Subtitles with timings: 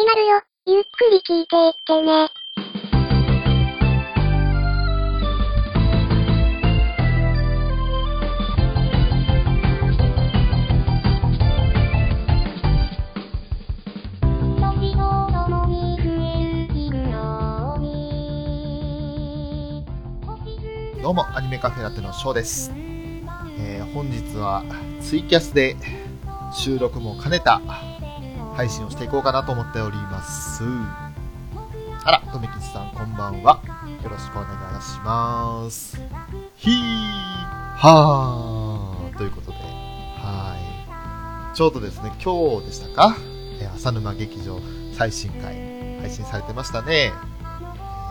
[0.00, 0.42] 始まるよ。
[0.64, 2.30] ゆっくり聞いていってね。
[21.02, 22.72] どうも、アニメカフェラテのショーです。
[22.74, 24.64] えー本日は
[25.02, 25.76] ツイキャスで
[26.54, 27.60] 収録も兼ねた
[28.60, 30.62] 配信をしていこうかなと思っております。
[32.04, 33.62] あら、とめきちさんこんばんは。
[34.02, 35.98] よろしくお願いします。
[36.56, 36.74] ひー
[37.78, 40.58] はーということで、は
[41.54, 41.56] い。
[41.56, 43.16] ちょうどですね、今日でしたか？
[43.62, 44.60] えー浅沼劇場
[44.92, 45.54] 最新回
[46.02, 47.14] 配信されてましたね。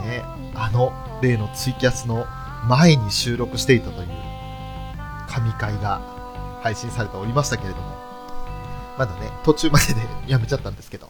[0.01, 0.23] ね
[0.55, 2.25] あの例のツイキャスの
[2.67, 4.07] 前に収録していたという
[5.27, 6.01] 神回が
[6.63, 7.98] 配信されておりましたけれども、
[8.99, 11.09] まだね、途中までで やめちゃったんですけど、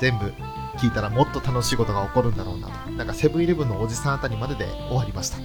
[0.00, 0.32] 全部
[0.78, 2.90] 聞いたらもっと楽しいことが起こるんだろうなと。
[2.92, 5.36] なんかセブンイレブンのおじさんあたりまでで終わりました。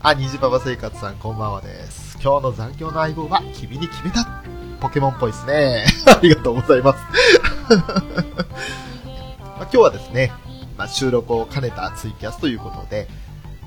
[0.00, 2.16] あ、虹パパ生活さんこんばんはです。
[2.22, 4.44] 今日の残響の相棒は君に決めた。
[4.80, 5.86] ポケモンっぽいですね。
[6.06, 6.98] ありがとうございます。
[9.58, 10.32] ま、今日はですね、
[10.78, 13.08] まあ、収録を兼ねたツイキャスということで、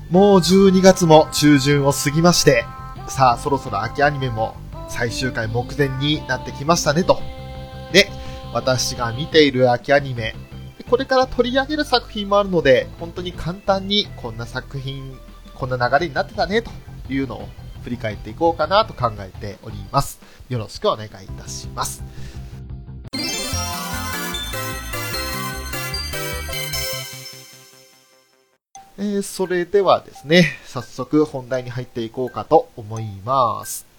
[0.08, 2.64] もう12月も中旬を過ぎまして、
[3.08, 4.56] さあそろそろ秋アニメも
[4.90, 7.20] 最終回目前になってきましたねと。
[7.92, 8.08] で、
[8.52, 10.34] 私が見ている秋アニメ、
[10.90, 15.16] これから取り上げる作品もあるので、本当に簡単にこんな作品、
[15.54, 16.70] こんな流れになってたねと
[17.08, 17.48] いうのを
[17.84, 20.20] 振り返っていこうかなと考えております。
[20.48, 22.02] よろしくお願いいたします。
[28.98, 33.89] えーそれではですね、早速本題に入っていこうかと思います。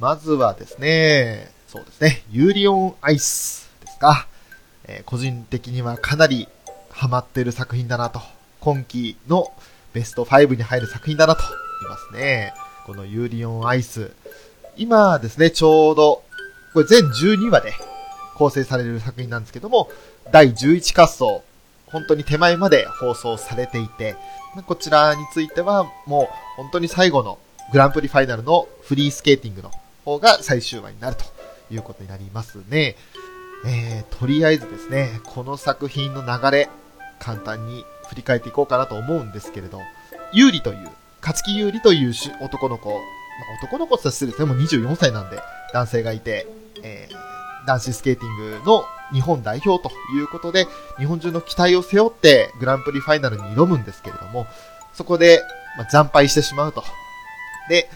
[0.00, 4.26] まずはですね、そうですね、ユーリオンアイスですか。
[4.86, 6.48] えー個人的にはかなり
[6.90, 8.20] ハマってる作品だなと。
[8.60, 9.52] 今期の
[9.92, 11.42] ベスト5に入る作品だなと
[11.80, 12.54] 言いますね。
[12.86, 14.12] このユーリオンアイス。
[14.76, 16.22] 今ですね、ちょうど、
[16.72, 17.72] これ全12話で
[18.36, 19.88] 構成される作品なんですけども、
[20.32, 21.42] 第11滑走、
[21.86, 24.16] 本当に手前まで放送されていて、
[24.54, 27.38] まあこちらについてはもう本当に最後の
[27.72, 31.24] グランプリファイナルのフリースケーティングの方が最終話になると
[31.72, 32.96] いうことになりますね。
[33.66, 36.68] えー、とりあえずですね、この作品の流れ、
[37.18, 39.80] 簡単に振り返っていこうかなと思うんですけれど、
[40.32, 40.90] 有利という、
[41.22, 42.12] 勝木有利という
[42.42, 43.00] 男の子、まあ
[43.64, 45.40] 男の子としてですね、もう24歳なんで、
[45.72, 46.46] 男性がいて、
[46.82, 47.34] えー
[47.66, 50.66] 男子スケーティングの日本代表ということで、
[50.98, 54.46] 日本中の期待を背負ってグランプリファイナルに挑むんですけれども、
[54.92, 55.42] そこで、
[55.76, 56.84] まあ、惨敗してしまうと。
[57.68, 57.88] で、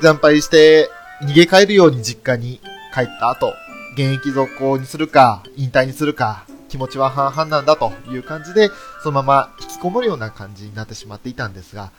[0.00, 0.90] 惨敗して
[1.24, 2.58] 逃げ帰るように実家に
[2.92, 3.54] 帰った後、
[3.94, 8.70] 現役続行にするか、引退にするか、気持ちは半々なんだという感じで、
[9.02, 11.92] そのまま引きこもるような感じになってしまっていたんですが、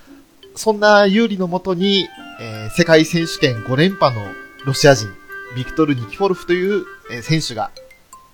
[0.55, 2.07] そんな有利のもとに、
[2.41, 4.21] えー世界選手権5連覇の
[4.65, 5.07] ロシア人、
[5.55, 7.71] ビクトル・ニキフォルフという、えー選手が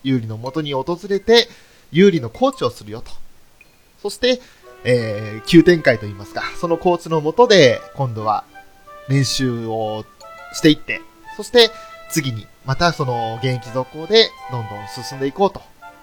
[0.03, 1.47] 有利のもとに訪れて、
[1.91, 3.11] 有利のコーチをするよと。
[4.01, 4.41] そして、
[4.85, 8.43] えー急展開といいますか、そのコーチのもとで、今度は
[9.07, 10.03] 練習を
[10.53, 11.01] していって、
[11.37, 11.71] そして
[12.09, 15.61] 次に、またその現役続行でどんどん進んでいこうと。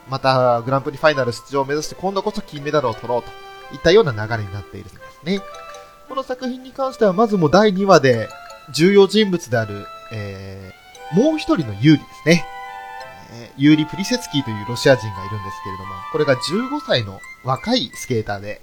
[0.09, 3.29] またグランプリファイナル出場を目指して今度こそ金メダルを取ろうと
[3.75, 5.41] いったような流れになっているんですね。
[6.09, 8.29] この作品に関してはまずも第2話で
[8.73, 12.45] 重要人物である、えーもう一人の有利ですね。
[13.33, 18.61] えーユーリ・プリセツキーというロシア人がいるんですけれども、これが15歳の若いスケーターで、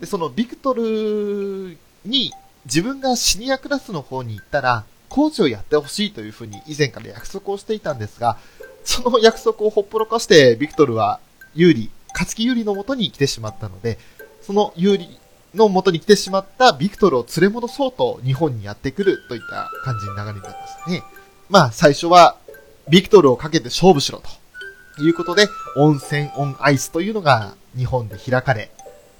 [0.00, 2.30] で、そのビクトルに
[2.66, 8.38] 自分がシニアクラスの方に行ったら、コーチをやってほしいというふうに以前から約束をしていたんですが、
[8.82, 11.20] その約束をほっぽろかして、ビクトルは
[11.54, 13.98] 有利、勝木有利の元に来てしまったので、
[14.40, 15.18] その有利
[15.54, 21.02] の元に来てしまったビクトルを連れ戻そうと日本にやってくるといった感じに流れになりましたね。
[21.50, 22.38] まあ最初は
[22.88, 24.22] ビクトルをかけて勝負しろ
[24.96, 25.46] ということで、
[25.76, 28.70] 温泉オンアイスというのが日本で開かれ、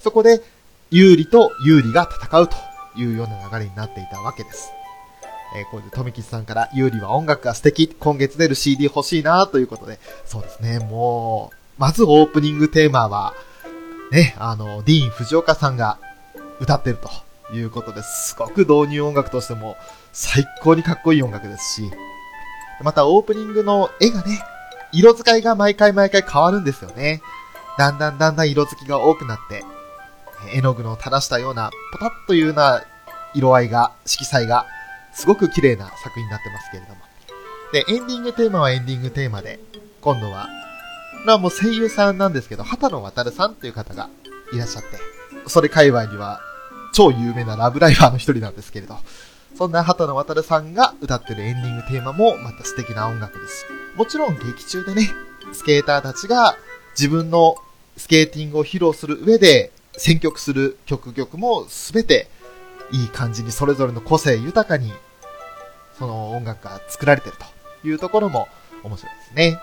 [0.01, 0.43] そこで
[0.91, 2.57] 有利と有利が戦うと
[2.97, 4.71] いうような流れになっていたわけです。
[5.55, 13.35] えーこれで富吉さんから有利は音楽が素敵、今月出る CD 欲しいなということで、そうですね、もう、まずオープニングテーマは、
[14.11, 15.99] ね、あの、ディーン・藤岡さんが
[16.61, 19.77] 歌ってるということですごく導入音楽としても
[20.13, 21.91] 最高にかっこいい音楽ですし、
[22.83, 24.43] またオープニングの絵がね、
[24.93, 27.23] 色使いが毎回毎回変わるんですよね。
[27.79, 29.65] だんだんだんだん色付きが多くなって、
[30.55, 32.85] 絵の具の垂らしたような、ポタッというような
[33.35, 34.67] 色合いが、色彩が、
[35.15, 37.01] すごく綺麗な作品になってますけれども。
[37.73, 39.61] で、エンディングテーマはエンディングテーマで、
[40.01, 40.49] 今度は、
[41.23, 44.09] これはもう声優さんなんですけど、畑野渡さんっていう方が
[44.53, 44.99] いらっしゃって、
[45.47, 46.41] それ界隈には
[46.93, 48.99] 超有名なラブライバーの一人なんですけれど、
[49.57, 53.67] そんな畑野渡さんが歌ってるエンディングテーマもまた素敵な音楽です。
[53.97, 55.11] もちろん劇中でね、
[55.53, 56.57] スケーターたちが
[56.99, 57.57] 自分の
[57.97, 62.29] スケーティングを披露する上で選曲する曲曲もすべて
[62.93, 64.93] いい感じにそれぞれの個性豊かに
[65.99, 68.49] その音楽が作られてるというところも
[68.83, 69.61] 面白いですね。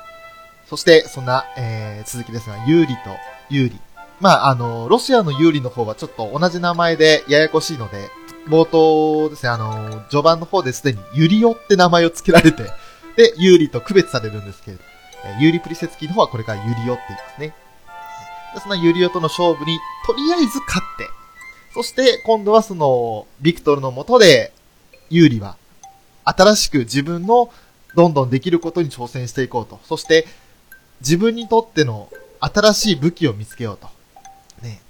[0.69, 3.09] そして、そんな、えー、続きですが、有利と
[3.49, 3.79] 有利。
[4.19, 8.09] まあ、あの、ロシアの有利の方はちょっと同じ名前でややこしいので、
[8.47, 12.63] 冒頭ですね、あの、序盤の方ですでにユリオって名前を付けられて、
[13.17, 14.83] で、有利と区別されるんですけれど、
[15.25, 17.53] えー、有利プリセツキーの方はこれからユリオって言いますね。
[18.53, 21.09] でそのユリオとの勝負に、とりあえず勝って、
[21.73, 24.51] そして今度はその、ビクトルのもとで、
[25.09, 25.57] 有利は、
[26.23, 27.51] 新しく自分の
[27.95, 29.79] どんどんできることに挑戦していこうと。
[29.83, 30.27] そして、
[31.01, 33.87] 自分にとっての新しい武器を見つけようと。
[34.63, 34.81] ね。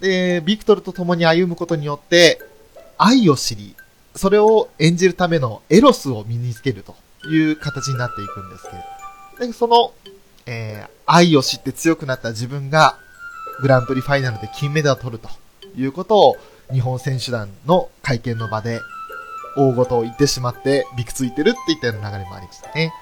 [0.00, 2.40] で、ビクトルと共に歩むことによって、
[2.96, 3.74] 愛を知り、
[4.14, 6.96] それを演じるためのエロスを身につけると
[7.28, 8.84] いう形になっていくんですけれ
[9.40, 9.46] ど。
[9.46, 9.92] で、その、
[10.46, 12.98] えー、愛を知って強くなった自分が、
[13.60, 15.28] グランプリファイナルで金メダルを取ると
[15.76, 16.36] いうことを、
[16.72, 18.80] 日本選手団の会見の場で、
[19.56, 22.92] 大ごと言ってしまって、びくついてるって言ったような流れもありましたね。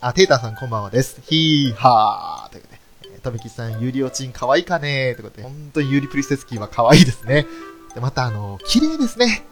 [0.00, 1.20] あ、テーターさんこんばんはです。
[1.26, 2.68] ヒーハーというこ
[3.02, 7.46] とで、とめきさん、ユリオチン可愛いかねーということで、本当にユリプリセスキーは可愛いですね。
[7.94, 9.44] で、またあの、綺麗ですね。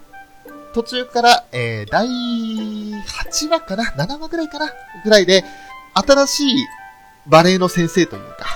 [0.74, 4.70] 途中から、えー、第8話かな ?7 話ぐらいかな？
[5.04, 5.44] ぐらいで、
[5.94, 6.66] 新しい
[7.26, 8.46] バレエの先生というか、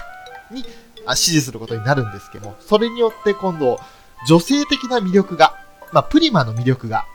[0.51, 0.65] に、
[1.07, 3.79] あ指示することになるんですけども、それによって今度、
[4.27, 5.55] 女性的な魅力が、
[5.93, 7.07] まあ、プリマの魅力が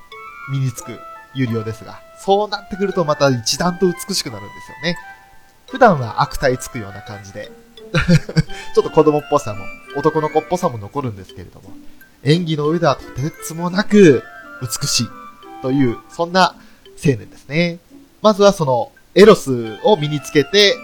[0.51, 0.99] 身につく
[1.33, 4.97] ユリオですが、そうなってくるとまた一段と美しくなるんですよね。
[5.69, 7.51] 普段は悪態つくような感じで
[8.73, 9.59] ちょっと子供っぽさも、
[9.95, 11.71] 男の子っぽさも残るんですけれども、
[12.23, 14.23] 演技の上ではとてつもなく
[14.61, 15.07] 美しい
[15.61, 16.55] という、そんな
[17.03, 17.79] 青年ですね。
[18.21, 20.75] まずはそのエロスを身につけて、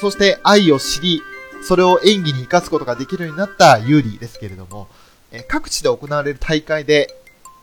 [0.00, 1.22] そして愛を知り、
[1.62, 4.88] それを演技に活かすことができるようになったユーリーですけれども、
[5.30, 7.22] え各地で行われる大会で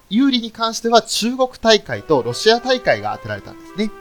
[0.09, 3.91] 有利に関しては中国大会とロシア大会が当てられたんですね。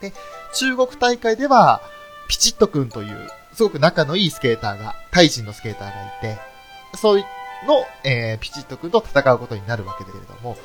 [0.00, 0.12] で、
[0.54, 1.82] 中国大会では、
[2.28, 6.38] ピチット君という、すごく仲のいいスケーターが、タイ人のスケーターがいて、
[6.96, 7.24] そういう
[7.66, 10.56] の、えー、ピチット君と戦うことになるわけだけれども、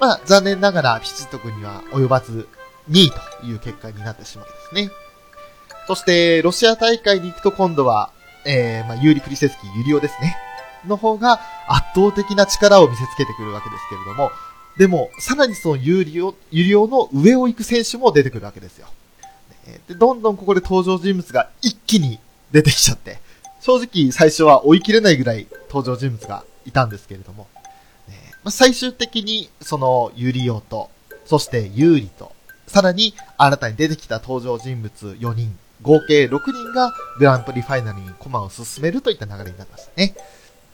[0.00, 2.48] まあ、残念ながらピチット君には及ばず、
[2.90, 5.03] 2位という結果になってしまうんですね。
[5.86, 8.10] そして、ロシア大会に行くと今度は、
[8.44, 10.36] えー、まあ、ユーリ・プリセスキー、ユリオですね。
[10.86, 14.30] の方が圧倒的な力を見せつけてくるわけですけれども、
[14.76, 18.88] でも、さらにその有利を、有料の上を行く選手も出てくるわけですよ。
[19.88, 22.18] で、どんどんここで登場人物が一気に
[22.50, 23.18] 出てきちゃって、
[23.60, 27.46] 正直最初は追い切れないぐらい登場人物がいたんですけれども、
[28.44, 30.90] まあ、最終的にそのユリオと、
[31.24, 32.32] そしてユーリと、
[32.66, 40.14] さらに新たに出てきた登場人物4人、合計6人がグランプリファイナルに駒を進めるといった流れになりましたね。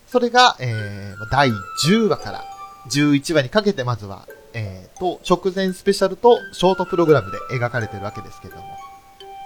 [0.06, 1.50] それが、えー、第
[1.84, 2.44] 10話から
[2.90, 8.62] 11話にかけてまずは、えー、と、直前スペシャルとショートプログラムで描かれてるわけですけども。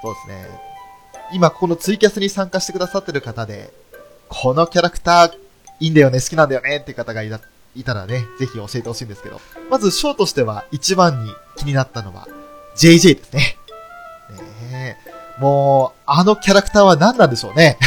[0.02, 0.74] そうですね。
[1.32, 3.72] 今ここのツイキャスに参加してくださってる方で、
[4.28, 5.32] このキャラクター
[5.80, 7.40] いいんだよね、好きなんだよねっていう方がいた
[7.74, 9.40] いたらね、ぜひ教えてほしいんですけど。
[9.70, 12.28] まず、ショーとしては一番に気になったのは、
[12.76, 13.58] JJ ですね。
[15.38, 17.78] もう、あのキャラクターは何なんでしょうね。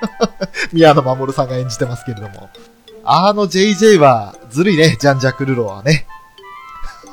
[0.72, 2.50] 宮野守さんが演じてますけれども。
[3.04, 6.06] あの JJ は、ずるいね、ジャンジャクルロはね。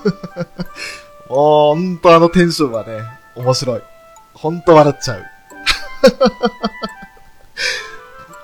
[1.30, 3.02] もう、ほんとあのテンションはね、
[3.36, 3.82] 面白い。
[4.34, 5.24] ほんと笑っちゃう。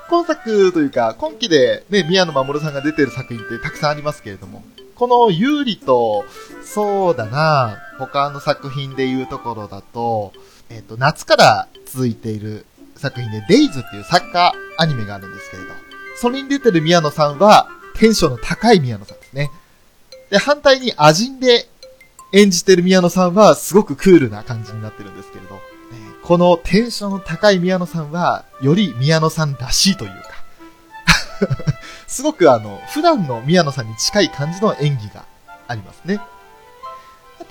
[0.09, 4.63] 今作というか、今期でね、宮野守さんが出てる作品ってたくさんありますけれども、
[4.95, 6.25] この有利と、
[6.63, 10.33] そうだな、他の作品で言うところだと、
[10.71, 15.69] えっ、ー、と、夏から続いている作品で、デイズっていうサッカーアニメがあるんですけれど、
[16.15, 19.51] それに出てる宮野さんは、テンションの高い宮野さんですね。
[20.29, 21.67] で、反対にアジンで
[22.33, 25.59] 演じてる宮野さんは、すごくクールな感じになってるんですけれど、
[26.23, 30.31] このテンションの高い宮野さんは、より宮野さんらしいというか
[32.07, 35.25] すごくあの、普段の宮野さんに近い感じの演技が
[35.67, 36.21] ありますね。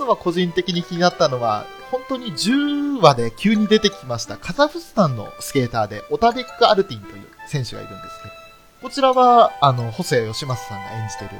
[0.00, 8.32] とは個人的に気になったのは、本当に10話で急に出てきましたカザフスタンのスケーターでオタベック・アルティンという選手がいるんですね。
[8.82, 11.30] こちらは、あの、細谷義正さんが演じてる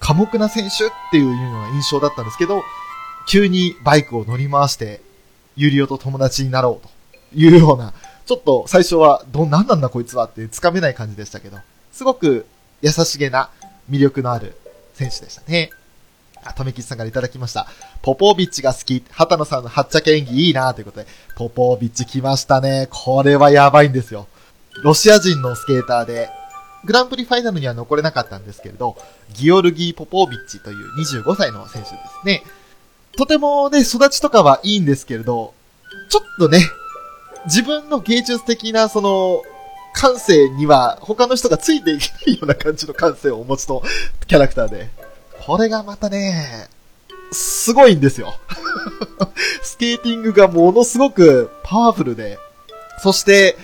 [0.00, 2.62] 寡黙な選手っていうような印象だったんですけど、
[3.26, 5.00] 急にバイクを乗り回して、
[5.56, 6.90] ユリオと友達になろうと
[7.34, 7.94] いうような、
[8.26, 11.56] ちょっと最初は、ど、なんなんだこいつはってつかめない感じでしたけど、
[11.90, 12.46] すごく
[12.82, 13.48] 優しげな
[13.90, 14.56] 魅力のある
[14.92, 15.70] 選手でしたね。
[16.44, 17.66] あ、とめきさんからいただきました。
[18.02, 19.04] ポポービッチが好き。
[19.10, 21.06] 畑野さんのはっちゃけ演技いいなということで、
[21.36, 22.88] ポポービッチ来ましたね。
[22.90, 24.26] これはやばいんですよ。
[24.82, 26.30] ロシア人のスケーターで、
[26.84, 28.96] グランプリファイナルには残れなかったんですけれど、
[29.34, 32.42] ギオルギー・ポポービッチという25歳の選手ですね。
[33.16, 35.52] とてもね、育ちとかはいいんですけれど、
[36.08, 36.60] ちょっとね、
[37.46, 39.42] 自分の芸術的なその、
[39.92, 43.82] 感性には他の人がついていけないような感じの感性をお持ちの
[44.26, 44.88] キャラクターで、
[45.46, 46.68] これがまたね、
[47.32, 48.34] すごいんですよ。
[49.62, 52.38] スケーティングがものすごくパワフルで、
[53.02, 53.56] そして、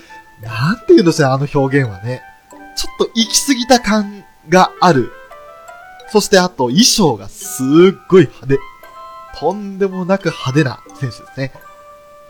[0.42, 2.22] なんて言うんでしょう、あの表現はね。
[2.76, 5.12] ちょっと行き過ぎた感がある。
[6.12, 8.58] そしてあと衣装がすっごい派手。
[9.38, 11.52] とんでもなく派手な選手ですね。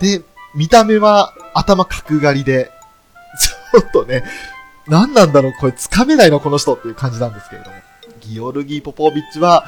[0.01, 0.23] で、
[0.55, 2.73] 見た目は頭角刈りで、
[3.73, 4.25] ちょっとね、
[4.89, 7.77] 何なんだろう、これ掴めないの、この人っていう感じなんですけれども。
[8.27, 9.67] ギオルギー・ポポービッチは、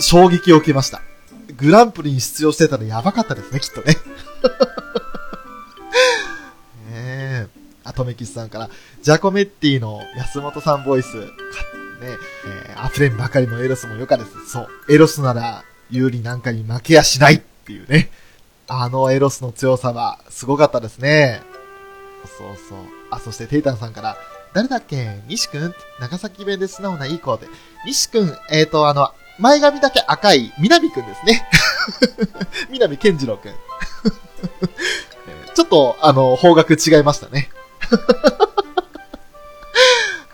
[0.00, 1.00] 衝撃を受けました。
[1.56, 3.94] グランプリに出場してたらやばかったですね、きっとね。
[6.90, 7.46] ねえ。
[7.84, 8.70] あとめきさんから、
[9.02, 11.26] ジャコメッティの安本さんボイス、ね、
[12.68, 14.30] えー、溢れんばかりのエロスも良かです。
[14.50, 14.68] そう。
[14.88, 18.10] エロスなら、有利なんかに負けやしないっていうね。
[18.68, 21.42] あのエロスの強さは、すごかったですね。
[22.38, 22.78] そうそう。
[23.10, 24.16] あ、そしてテイタンさんから、
[24.54, 25.20] 誰だっけ？
[25.26, 25.74] 西くん？
[26.00, 27.46] 長崎弁で素直ないい子で。
[27.86, 31.48] 西くん、えっ、ー、と、あの、前髪だけ赤い、南くんですね。
[32.70, 33.54] 南健次郎くん。
[35.54, 37.50] ちょっと、あの、方角違いましたね。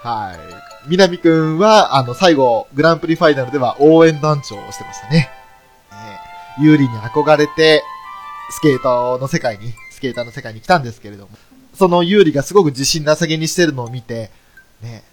[0.03, 0.39] はい。
[0.89, 5.31] 南くんは、あの、最後、グランプリファイナルでは応援団長をしてましたね。
[5.91, 6.21] ね
[6.61, 7.83] 有利に憧れて、
[8.51, 11.31] スケートの世界に、スケーターの世界に来たんですけれども、
[11.79, 14.33] その有利がすごく自信なさげにしてるのを見て、
[14.83, 15.05] ね、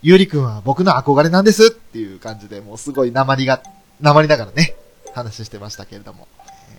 [0.00, 3.60] ゆうりくんは僕の憧れなんですっていう感じで、もうすごい鉛が、
[4.00, 4.76] 鉛ながらね、
[5.12, 6.28] 話してましたけれども。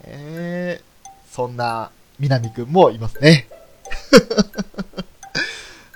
[0.06, 3.50] えー、そんな、南くんもいますね。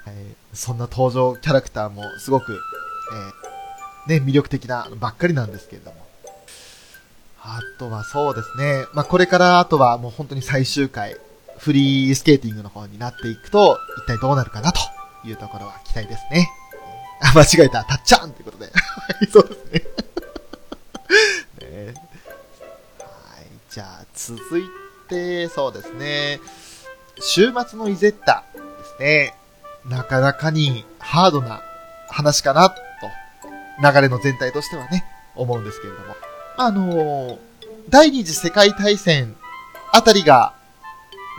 [0.04, 0.16] はい、
[0.54, 2.60] そんな登場キャラクターもすごく、
[4.08, 6.06] えー、ね、魅力的なばっかりなんですけれども。
[7.42, 8.86] あとはそうですね。
[8.94, 11.16] まあ、これからあとはもう本当に最終回、
[11.64, 14.82] フリースケーティングの方になっていくと、一体どうなるかなと
[15.26, 16.50] いうところは期待ですね。
[17.24, 17.86] あ、間違えた。
[17.86, 18.66] たっちゃんということで。
[18.68, 18.72] は
[19.22, 19.84] い、そうですね。
[21.62, 21.94] ね
[23.00, 24.64] はい、じゃあ、続い
[25.08, 26.42] て、そうですね。
[27.22, 29.36] 週末のイゼッタですね。
[29.86, 31.62] なかなかにハードな
[32.10, 32.76] 話かな、と、
[33.82, 36.18] 流れの全体としてはね、思うんですけれども。
[36.58, 37.40] あのー、
[37.88, 39.38] 第二次世界大戦
[39.94, 40.56] あたりが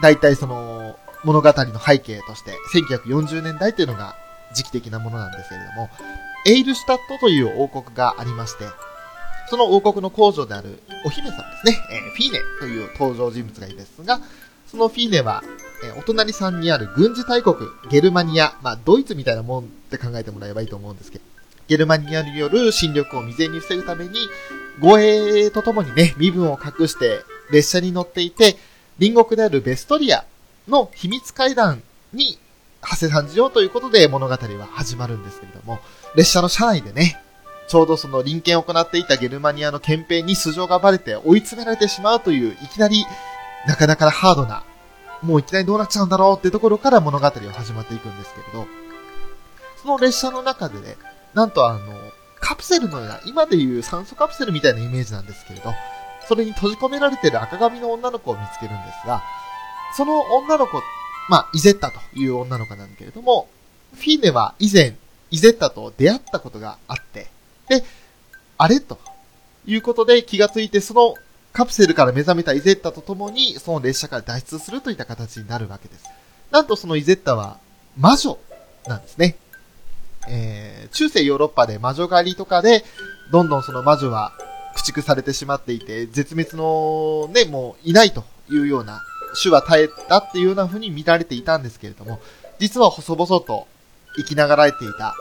[0.02, 4.16] 大体その物語の背景として1940年代というのが
[4.54, 5.90] 時期的なものなんですけれども、
[6.46, 8.64] エイルシュタットという王国がありまして、
[9.48, 14.20] その王国の皇女であるお姫さんですね、えー、フィーネという登場人物がいるんですが、
[14.66, 15.42] そのフィーネは、
[15.84, 17.56] えー、お隣さんにある軍事大国、
[17.90, 21.24] ゲルマニア、まあ、ドイツみたいなもんって考えてもらえばいいと思うんですけど、
[21.68, 24.28] ゲルマニアによる侵略を未然に防ぐために、
[24.80, 27.20] 護衛とともにね、身分を隠して
[27.50, 28.56] 列車に乗っていて、
[28.98, 30.24] 隣国であるベストリア
[30.68, 31.82] の秘密階段
[32.12, 32.38] に、
[32.82, 34.38] 長谷参じようということで物語は
[34.70, 35.80] 始まるんですけれども、
[36.14, 37.20] 列車の車内でね、
[37.66, 43.04] ちょうどその臨検を行っていたゲルマニアの憲兵に素性がバレて追い詰められてしまうという、いきなり、
[43.66, 44.64] なかなかハードな、
[45.22, 48.66] もういきなりどうなっちゃうんだろうってところから物語は始まっていくんですけれど、
[49.82, 50.96] その列車の中でね、
[51.32, 51.80] なんとあの、
[52.38, 55.72] カプセルのような、今でいう酸素カプセルみたいなイメージなんですけれど、
[56.28, 59.22] それに閉じ込められている赤髪の女の子を見つけるんですが、
[59.96, 60.80] その女の子、
[61.28, 63.48] まあ、イゼッタという女の子なんだけれども、
[63.94, 64.96] フィーネは以前、
[65.30, 67.28] イゼッタと出会ったことがあって、
[67.68, 67.84] で、
[68.58, 68.98] あれと
[69.66, 71.14] いうことで気がついて、その
[71.52, 76.04] カプセルから目覚めたイゼッタと共に、その列車から脱出するといった形になるわけです。
[76.50, 77.58] なんとそのイゼッタは
[77.96, 78.38] 魔女
[78.86, 79.36] なんですね。
[80.28, 82.84] えー、中世ヨーロッパで魔女狩りとかで、
[83.30, 84.32] どんどんその魔女は
[84.74, 89.00] 駆逐されてしまっていて、絶滅のね、もういないというような、
[89.40, 92.20] 種は耐えたっていうような風に見られていたんですけれども、
[92.58, 93.66] 実は細々と
[94.16, 95.14] 生きながらえていた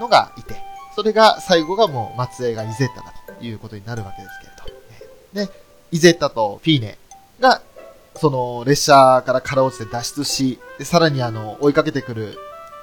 [0.00, 0.56] のがいて、
[0.94, 4.40] それが最後がもう末裔がイゼッタだということになるわけです
[5.34, 5.52] けれど。
[5.52, 5.58] で、
[5.90, 6.98] イゼッタとフィーネ
[7.40, 7.62] が、
[8.16, 12.38] その列車からから落ちて脱出し、でさらにあの、追いかけてくる、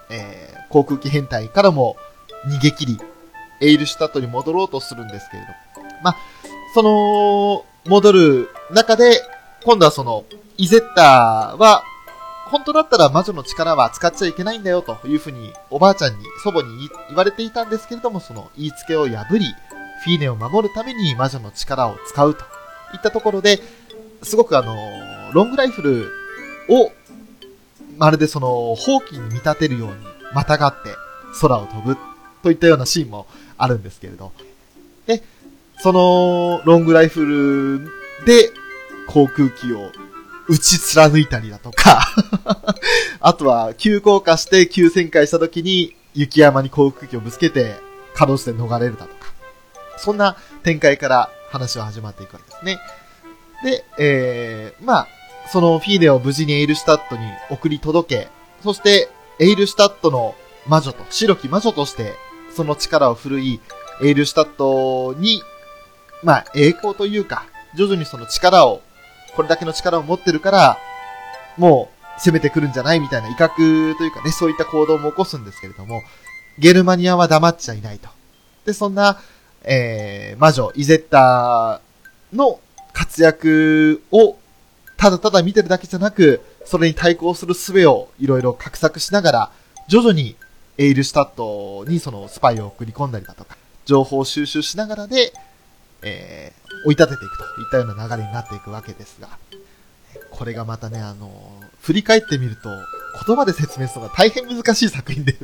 [0.10, 1.96] えー、航空機編隊からも
[2.48, 3.00] 逃げ切り、
[3.62, 5.50] エイルシュタットに戻ろうとするんですけれど、
[6.04, 6.18] まあ、
[6.74, 9.22] その、戻る中で、
[9.64, 10.26] 今度はその、
[10.58, 11.84] イゼッタは、
[12.46, 19.46] 本当だったら魔女の力は使っちゃいけないんだよというふうにおばあちゃんに、祖母に言われていたんですけれども、その言いつけを破り、
[20.04, 22.42] フィーネを守るために魔女の力を使うと
[22.94, 23.60] いったところで、
[24.24, 24.76] すごくあの、
[25.34, 26.12] ロングライフル
[26.70, 26.92] を、
[27.98, 29.96] まるでその、放棄に見立てるように、
[30.34, 30.90] またがって
[31.40, 31.98] 空を飛ぶ
[32.44, 33.28] といったようなシーンも
[33.58, 34.32] あるんですけれど。
[35.06, 35.24] で、
[35.82, 38.52] その、ロングライフルで、
[39.08, 39.92] 航空機を
[40.48, 42.08] 打ち貫いたりだとか
[43.20, 47.76] あとは急降下して急旋回した時に雪山に航空機をぶつけて、
[48.14, 49.34] 可動して逃れるだとか。
[49.98, 52.80] そんな展開から話は始まっていくわけですね。
[53.64, 55.08] で、えー、まあ、
[55.52, 58.28] そのフィーネを無事にエイルシュタットに送り届け、
[58.64, 59.10] そして
[59.40, 60.36] エイルシュタットの
[60.68, 62.14] 魔女と、白き魔女として、
[62.56, 63.60] その力を振るい、
[64.04, 65.42] エイルシュタットに、
[66.24, 68.82] まあ、栄光というか、徐々にその力を
[69.36, 70.78] これだけの力を持ってるから、
[71.58, 76.02] もう攻めてくるんじゃないみたいな威嚇というかね、そういった行動も起こすんですけれども、
[76.60, 78.10] ゲルマニアは黙っちゃいないと。
[78.66, 79.20] で、そんな、
[79.64, 81.82] えー、魔女、イゼッタ
[82.34, 82.60] の
[82.94, 84.38] 活躍を
[84.98, 89.52] ただただ見てるだけじゃなく、それに対抗する術をいろいろ画策しながら、
[89.88, 90.36] 徐々に
[90.78, 95.34] エイルシュタットにそのスパイを送り込んだりだとか、情報収集しながらで、
[96.04, 99.30] えー、追い立てていくといったような流れになっていくわけですが、
[100.30, 101.32] これがまたね、あの、
[101.82, 102.70] 振り返ってみると、
[103.26, 105.40] 言葉で説明するのが大変難しい作品でね。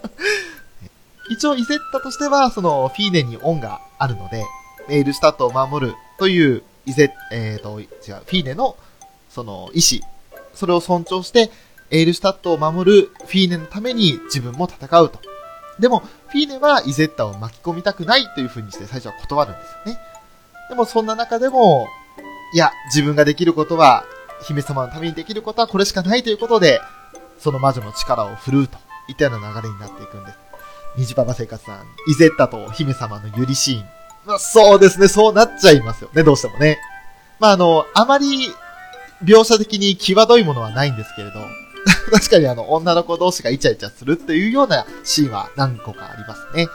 [1.30, 4.44] 一応、イゼッタとしては、その、フィーネに恩があるので、
[4.88, 8.76] エールスタットを守るという、イゼえっ、ー、と、違う、フィーネの、
[9.30, 10.02] その、意志、
[10.54, 11.50] それを尊重して、
[11.90, 15.20] エールスタットを守るフィーネのために自分も戦うと。
[15.78, 20.00] でも、フィーネはイゼッタを巻き込みたくないという風にして最初は断るんですよね。
[20.68, 21.88] でもそんな中でも、
[22.54, 24.04] いや、自分ができることは、
[24.42, 26.80] 姫様のためにできることはこれしかないということで、
[27.38, 30.38] その魔女の力を振るうといったような流れになっていくんです。
[30.96, 33.84] 虹パパ生活さん、イゼッタと姫様のユリシーン。
[34.24, 36.78] まあ、そうですね、そうなっちゃいますよね、どうしてもね。
[37.38, 38.52] まあ、あの、あまり
[39.24, 41.40] 描写的に際どいものはないんですけれど、
[42.10, 46.66] 確かにあの、女の子同士がイチャイチャするっていうようなシーンは何個かありますね。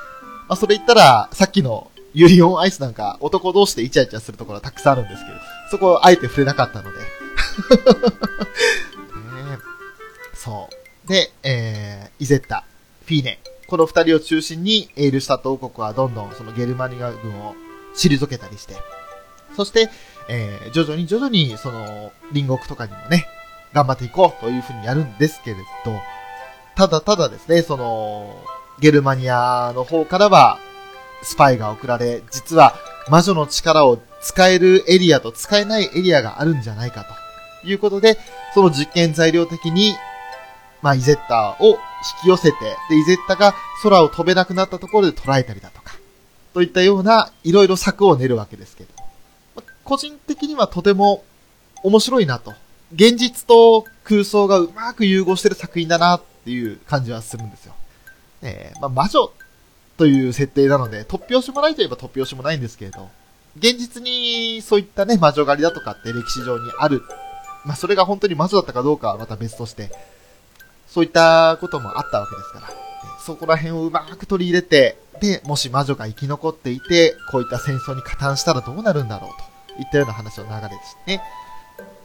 [0.48, 5.38] まあ、それ言ったら、さっきのユリオンアイスなんか男同士でイチャイチャするところはたくさんあるんですけど、
[5.72, 7.00] そこをあえて触れなかったので。
[7.00, 7.06] ね、
[10.34, 10.70] そ
[11.06, 11.08] う。
[11.08, 12.64] で、えー、イゼッタ、
[13.06, 17.56] フィーネ、この二人を中心にエールシュタト王国はどんどんそのゲルマニア軍を
[17.96, 18.76] 退けたりして、
[19.56, 19.90] そして、
[20.30, 23.28] えー、徐々に徐々にその隣国とかにもね、
[23.76, 25.64] 頑張っていこうというふうにやるんですけれど、
[26.76, 28.34] ただただですね、その、
[28.80, 30.60] ゲルマニアの方からは、
[31.24, 32.76] スパイが送られ、実は
[33.10, 37.06] 魔女の力を使えるエリアと使えないエリアがあるんじゃないか
[37.62, 38.18] ということで、
[38.54, 39.94] その実験材料的に、
[40.82, 41.78] まあ、イゼッタを引
[42.24, 42.58] き寄せて、
[42.90, 45.96] で、イゼッタが空を飛べなくなったところで捉えたりだとか、
[46.54, 48.90] といったような、いろいろ策を練るわけですけど、
[49.84, 51.24] 個人的にはとても
[51.84, 52.54] 面白いなと
[52.94, 57.74] 現実と空想がうまく融合してる作品だなっていう感じはするんですよ。
[58.42, 59.32] えー、まあ、魔女
[59.98, 63.10] という設定なので、突拍子もないといえば突拍子もないんですけれど、
[63.58, 67.02] 現実にそういったね、魔女狩りだとかって歴史上にある。
[67.64, 69.90] まあ、それが本当に魔女だったかどうかはまた別として、
[70.88, 72.70] そういったこともあったわけですから、
[73.26, 81.22] そこら辺をうまく取り入れて、で、もし魔女が生き残っていて、こういった戦争に加担したらどうなるんだろうといったような話の流れですね。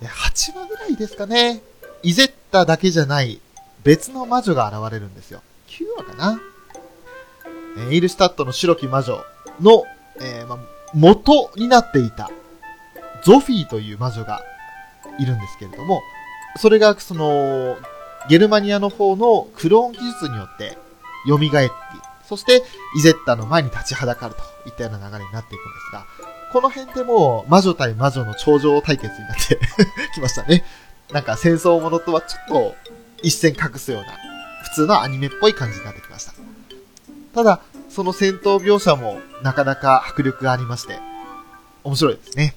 [0.06, 1.60] 8話ぐらいですかね。
[2.02, 3.40] イゼッタだけじゃない
[3.84, 5.42] 別の魔女が現れるんですよ。
[5.68, 6.40] 9話かな。
[7.90, 9.22] えイルスタットの白き魔女
[9.60, 9.84] の、
[10.20, 10.58] えー、ま、
[10.94, 12.30] 元になっていた
[13.24, 14.42] ゾフィーという魔女が
[15.18, 16.02] いるんですけれども、
[16.56, 17.76] それがその、
[18.28, 20.76] ゲルマニアの方のクローン技術によって
[21.26, 21.50] 蘇り、
[22.24, 22.62] そして
[22.96, 26.06] イゼッタの前に立ちはだかるといったような流れになっていくんですが、
[26.52, 29.58] この辺でもう魔女対魔女の頂上対決になって
[30.14, 30.64] きましたね。
[31.12, 32.74] なんか戦争ものとはちょっと
[33.22, 34.08] 一線隠すような、
[34.64, 36.32] 普通のアニメっぽい感じになってきました。
[37.34, 40.98] ただ、その戦闘描写もなかなか迫力がありまして、
[41.84, 42.54] 面白いですね。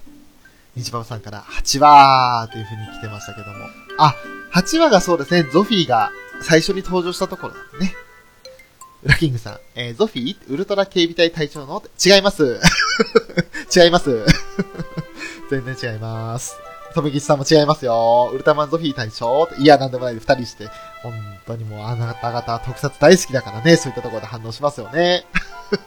[0.76, 3.66] 日馬さんから8話という風に来てましたけども。
[3.98, 4.14] あ、
[4.52, 6.10] 8話がそうですね、ゾフィーが
[6.42, 7.94] 最初に登場したところでね。
[9.04, 12.60] ラキングさん、えー、ゾフィーウルトラ警備隊隊長の違います。
[13.76, 14.24] 違います。
[15.50, 16.56] 全然違います。
[16.94, 18.30] トムギスさんも違いますよ。
[18.32, 20.68] ウルトラマンゾフィー隊長いや、なんでもないで二人して。
[21.02, 21.12] 本
[21.46, 25.26] 当にもうあなた方特撮大好きだからね、そういったところで反応しますよね。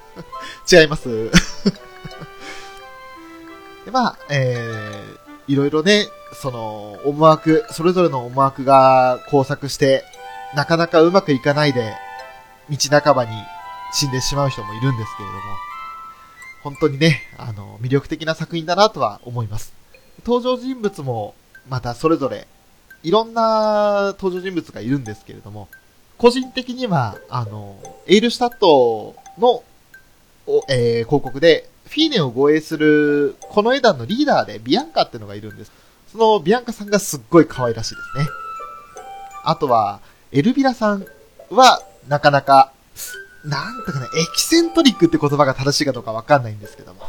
[0.71, 1.31] 違います。
[3.85, 10.03] でまあ、えー、いろいろね、その、思惑、それぞれの思惑が交錯して、
[10.55, 11.95] なかなかうまくいかないで、
[12.69, 13.31] 道半ばに
[13.93, 15.39] 死んでしまう人もいるんですけれども、
[16.63, 19.73] 本当にね、あの、魅力的な作品だなとは思います。
[20.25, 21.35] 登場人物も、
[21.69, 22.47] またそれぞれ、
[23.03, 25.69] いろんな登場人物がいるんですけれども、
[26.17, 27.77] 個人的には、あの、
[28.07, 29.63] エイルシュタットの、
[30.67, 35.71] えー、広告で、フィーネを護衛する、この枝のリーダーでビアンカってのがいるんです。
[36.11, 38.27] そのビアンカさんがすっごい可愛らしいですね。
[39.43, 40.01] あとは、
[40.31, 41.05] エルビラさん
[41.49, 42.71] は、なかなか、
[43.45, 47.01] なんとかね、エキセントリックって言葉が正しいかどうかわかんないんですけども、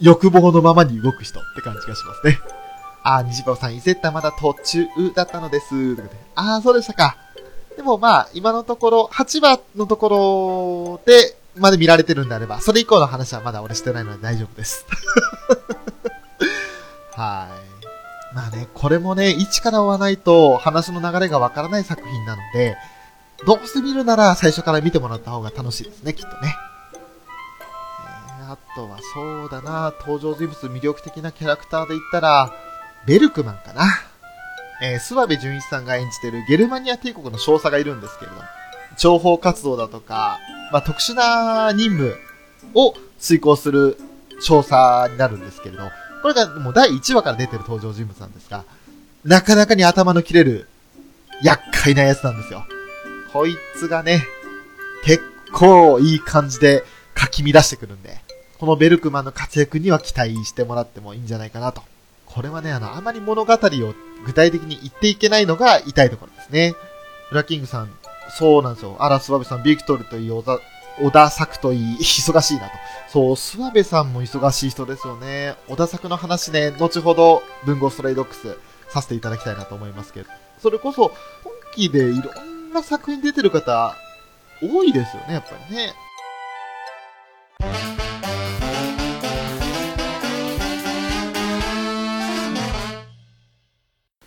[0.00, 2.38] 欲望のままに動く人って感じがしますね。
[3.02, 5.96] あー、西場さん、イゼッタまだ途中だったのです。
[5.96, 7.16] とかねあー、そうでしたか。
[7.76, 14.84] でもまあ、今のところ、8話のところで、まで見られてるんであれば、それ以降の話はまだ俺してないので大丈夫です。
[17.16, 17.48] は
[18.32, 18.34] い。
[18.34, 22.76] まあね、これもね、一から追わないと話の流れがわからない作品なので、
[23.46, 26.56] どうせ見るなら最初から見てもらった方が楽しいですね、きっとね。
[28.40, 32.52] えー、あとはそうだな、登場人物魅力的なキャラクターで言ったら、
[33.06, 33.84] ベルクマンかな。
[34.82, 38.42] えー、諏訪部淳一さんが演じてるゲルマニア帝国の少佐がいるんですけれども、
[38.96, 40.38] 情報活動だとか、
[40.72, 42.16] まあ、特殊な任務
[42.74, 43.98] を遂行する
[44.40, 45.84] 少佐になるんですけれど、
[46.22, 48.64] これがもう第1話から出てる登場人物なんですが、
[49.24, 50.68] なかなかに頭の切れる
[51.42, 52.64] 厄介なやつなんですよ。
[53.32, 54.26] こいつがね、
[55.04, 56.82] 結構いい感じで
[57.14, 58.18] かき乱してくるんで、
[58.58, 61.82] このベルクマンの活躍には期待してもらってもいいんじゃないかなと。
[62.26, 63.58] これはね、あの、あまり物語を
[64.26, 66.74] 具体的に言っていけないのが痛いところですね。
[67.30, 67.90] ブラキングさん、
[68.36, 68.96] そうなんですよ。
[68.98, 70.58] アラスワベさん、ビクトルといい、小田、
[71.00, 72.72] 小田作といい、忙しいなと。
[73.08, 75.56] そう、諏訪部さんも忙しい人ですよね。
[75.68, 78.56] 小田作の話ね、後ほど文豪ストレイドックス
[78.88, 80.28] させていただきたいなと思いますけど。
[80.60, 81.12] それこそ、
[81.42, 83.96] 本気でいろんな作品出てる方、
[84.62, 85.94] 多いですよね、やっぱりね。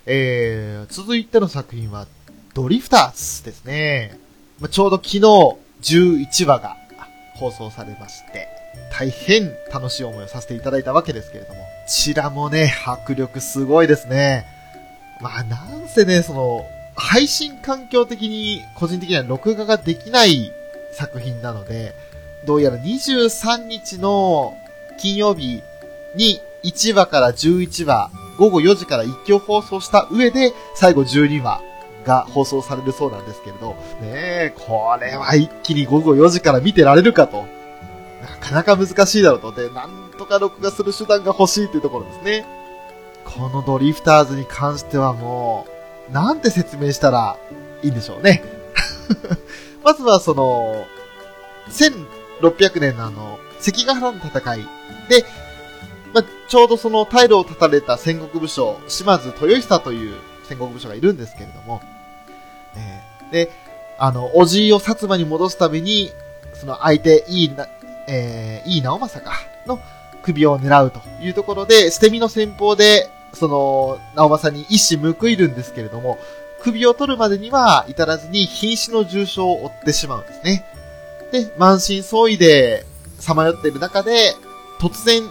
[0.05, 2.07] えー、続いての作品は、
[2.53, 4.19] ドリフターズですね。
[4.59, 5.19] まあ、ちょうど昨日
[5.81, 6.77] 11話が
[7.35, 8.47] 放送されまして、
[8.91, 14.45] 大変楽しい思いをさせていただいたわけですけれども、こちらもね、迫力すごいですね。
[15.21, 20.51] まあ、なんせね、その、配信環境的に個人的には録画ができない
[20.91, 21.93] 作品なので、
[22.45, 24.55] どうやら23日の
[24.99, 25.61] 金曜日
[26.15, 31.61] に1話から11話、午後4時から一挙放送した上で、最後12話
[32.05, 37.45] が放送されるそうなんですけれど、ねえ、これは一気に午後4時から見てられるかと。
[38.21, 39.51] なかなか難しいだろうと。
[39.51, 42.45] で、なんとか録画する手段が欲しいというところですね。
[43.25, 45.72] このドリフターズに関してはもう、
[46.11, 47.37] なんて説明したら
[47.81, 48.43] いいんでしょうね。
[49.83, 50.85] まずはその、
[51.69, 54.59] 1600年のあの、関ヶ原の戦い
[55.09, 55.25] で、
[56.13, 60.15] まあ、ちょうどその退路を断たれた戦国武将、島津豊久という
[60.47, 61.81] 戦国武将がいるんですけれども、
[62.75, 63.51] えー、で、
[63.97, 66.11] あの、おじいを薩摩に戻すために、
[66.53, 67.67] その相手、いいな、
[68.07, 69.35] えー、いい直政か、
[69.65, 69.79] の
[70.23, 76.17] 首を狙うというところで、捨て身の戦法で、その、直政に一矢報いるんですけれども、
[76.61, 80.65] 首を取るまでには至らずに瀕死の重傷を負ってしまうんですね。
[81.31, 82.85] で、満身創痍で
[83.19, 84.33] さまよっている中で、
[84.79, 85.23] 突然、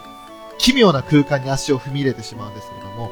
[0.59, 3.11] 奇妙な空間に足を踏み入れてしまうんですけれども、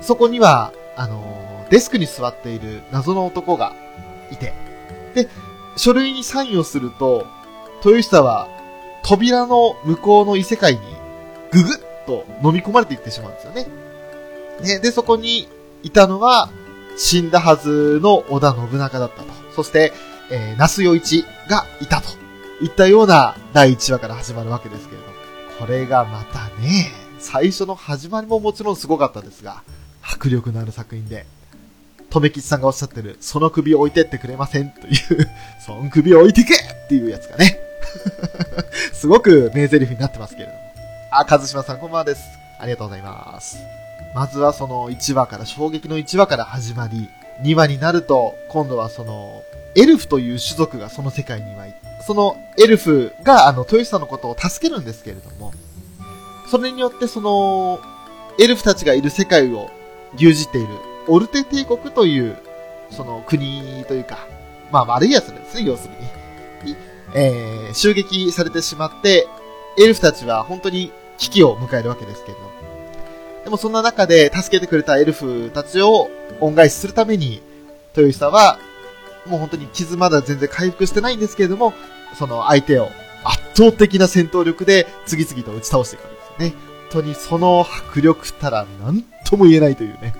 [0.00, 3.74] そこには、あの、デスクに座っている謎の男が
[4.30, 4.52] いて、
[5.14, 5.28] で、
[5.76, 7.26] 書類にサインをすると、
[7.84, 8.48] 豊久は
[9.02, 10.80] 扉の向こうの異世界に
[11.50, 13.66] ぐぐっと飲み込まれていってしまうんですよね。
[14.62, 15.48] ね、で、そこに
[15.82, 16.50] いたのは
[16.96, 19.28] 死んだはずの織田信長だったと。
[19.54, 19.92] そして、
[20.30, 22.20] えー、那須与一がいたと。
[22.60, 25.14] いったような第1話から始まるわけですけれども。
[25.58, 29.62] これがまたね、最初の始まりももちろんすごかったですが、
[30.02, 31.26] 迫力のある作品で、
[32.10, 35.28] とめきちさんがおっしゃってる、その首を置いてってくれませんという、
[35.64, 37.58] その首を置いてけっていうやつがね、
[38.92, 40.58] すごく名台詞になってますけれども。
[41.12, 42.22] あ、かずさんこんばんはです。
[42.58, 43.79] ありがとうございます。
[44.14, 47.08] まずはその1話から、衝撃の1話から始まり、
[47.42, 49.42] 2話になると、今度はその、
[49.76, 55.52] エルフという種族がその世界にはいそのエルフが、あの、豊久のことを助けるんですけれども、
[56.50, 57.78] それによってその、
[58.38, 59.70] エルフたちがいる世界を
[60.16, 60.68] 牛耳っている、
[61.06, 62.36] オルテ帝国という、
[62.90, 64.26] その国というか、
[64.72, 65.94] まあ悪い奴ですね、要する
[66.64, 66.72] に。
[66.72, 66.76] に、
[67.14, 69.28] えー、襲撃されてしまって、
[69.78, 72.49] エルフたちは本当に危機を迎えるわけですけれども。
[73.50, 76.08] でもそんな中で助けてくれたエルフたちを
[76.38, 77.42] 恩返しするために、
[77.96, 78.60] 豊久は、
[79.26, 81.74] もう本当に傷まだ全然回復してないんですけれども、
[82.16, 82.90] その相手を
[83.24, 86.62] 圧倒的な戦闘力で次々と打ち倒していくわけですよね。
[86.92, 90.14] 本当にその迫力たら何とも言えないというね。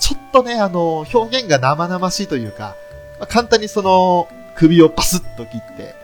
[0.00, 2.74] ちょっとね、あの、表現が生々しいというか、
[3.20, 5.94] まあ、簡単にその、首をバスッと切って、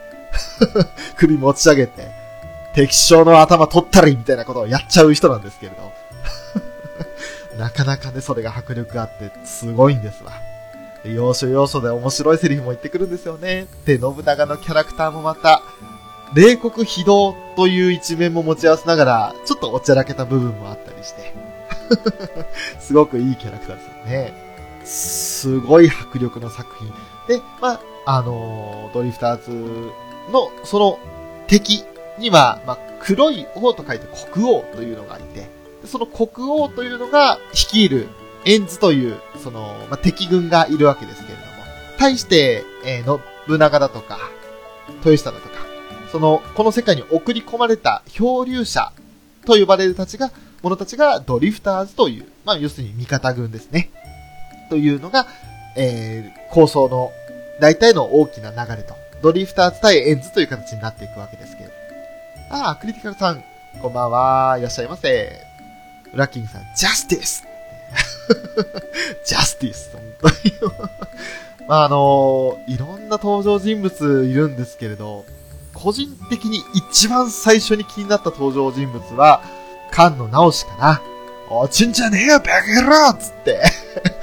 [1.19, 2.11] 首持ち上げて、
[2.73, 6.04] 敵将の頭取ったりみたいなことをやっちゃう人なんですけれど。
[7.57, 10.33] なかなかね、それが迫力あって、すごいんですわ。
[11.05, 13.67] 要所要所で面白いセリフも言ってくるんですよね。
[13.85, 15.61] で、信長のキャラクターもまた、
[16.33, 21.33] 冷酷非道という一面も持ち合わせながら、ちょっとおちゃらけた部分もあったりして。
[22.79, 24.33] すごくいいキャラクターですよね。
[24.83, 26.89] すごい迫力の作品。
[27.27, 29.51] で、まあ、あの、ドリフターズ
[30.31, 30.99] の、その
[31.47, 31.85] 敵
[32.17, 35.47] には、まあ、黒い王と書いて国王というのがいて、
[35.87, 38.07] その国王というのが率いる
[38.45, 41.45] エンズという、その、まあ、敵軍がいるわけですけれども、
[41.97, 44.19] 対して、えー、信長だとか、
[45.03, 45.55] 豊下だとか、
[46.11, 48.91] その、この世界に送り込まれた漂流者
[49.45, 53.89] と呼ばれるたちが、者たちがドリフターズという、まあ、要するに味方軍ですね。
[54.69, 55.27] というのが、
[55.75, 57.11] えー、構想の
[57.59, 61.73] 大体の大きな流れと、ドリフターズ対エンズという形になっていくわけですけれど。
[62.51, 63.43] ああ、クリティカルさん、
[63.81, 65.44] こんばんは、いらっしゃいませ。
[66.15, 67.45] ラッキングさん、ジャスティス。
[69.25, 70.33] ジャスティス、本当に。
[71.67, 75.25] まあ、あのー、いろんな登場人物いるんですけれど、
[75.73, 79.41] 個人的に一番最初に気になった登場人物は、
[79.91, 81.01] 菅野直しかな。
[81.49, 83.61] おちんじゃねえよ、バカ野郎つって。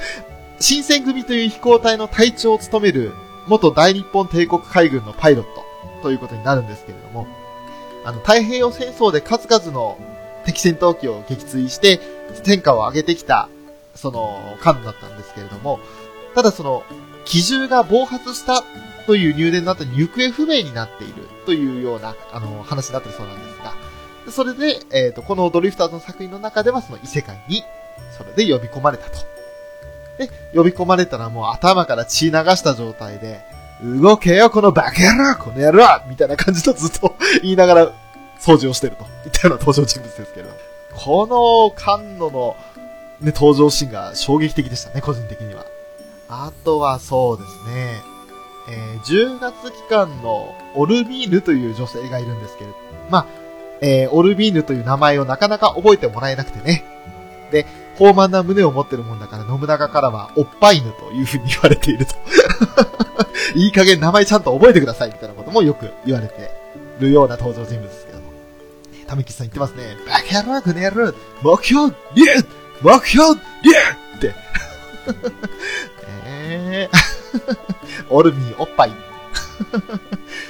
[0.59, 3.13] 新選組という飛行隊の隊長を務める、
[3.47, 5.63] 元大日本帝国海軍のパイロット
[6.01, 7.27] ということになるんですけれども、
[8.03, 9.97] あの、太平洋戦争で数々の
[10.45, 11.99] 敵戦闘機を撃墜して、
[12.43, 13.49] 天下を上げてきた、
[13.95, 15.79] その、艦だったんですけれども、
[16.35, 16.83] ただその、
[17.25, 18.63] 機銃が暴発した
[19.05, 21.13] という入電の後に行方不明になっている
[21.45, 23.73] というような、あの、話になってるそうなんですが、
[24.31, 27.63] それで、えっ、ー、と、このドリフターズの作品の中ではその異世界に、
[28.17, 29.19] それで呼び込まれたと。
[30.17, 33.41] で、呼び込まれたらもう頭から血流した状態で、
[33.83, 37.91] 動けよ、このバカ野郎この野郎みたいな感じとずっと言いながら
[38.43, 39.05] 掃除をしてると。
[39.25, 40.49] いったような登場人物ですけど。
[40.95, 42.57] この菅野の、
[43.21, 45.65] ね、登場シーンが衝撃的でしたね、個人的には。
[46.27, 48.01] あとはそうですね、
[48.69, 52.75] えー、10月期間のオルビーヌという女性がいるんですけれど、
[53.09, 53.25] まあ、
[53.81, 56.83] えー、オルビーヌという名前をなかなか覚えてもらえなくてね。
[57.51, 57.65] で、
[57.99, 62.15] 豊満な胸を持ってるもんだから、信長からは、おっぱい犬というふうに言われていると。
[63.55, 66.51] いい加減名前ちゃんと覚えてください、みたいなこともよく言われて
[66.99, 68.12] るような登場人物ですけど
[69.13, 69.13] も。
[69.13, 69.95] ためきさん言ってますね。
[70.07, 72.45] バカ野郎、くねる目標、リュ
[72.81, 74.35] 目標、リュって。
[76.25, 77.57] えー、
[78.09, 78.91] オルミー、おっぱい。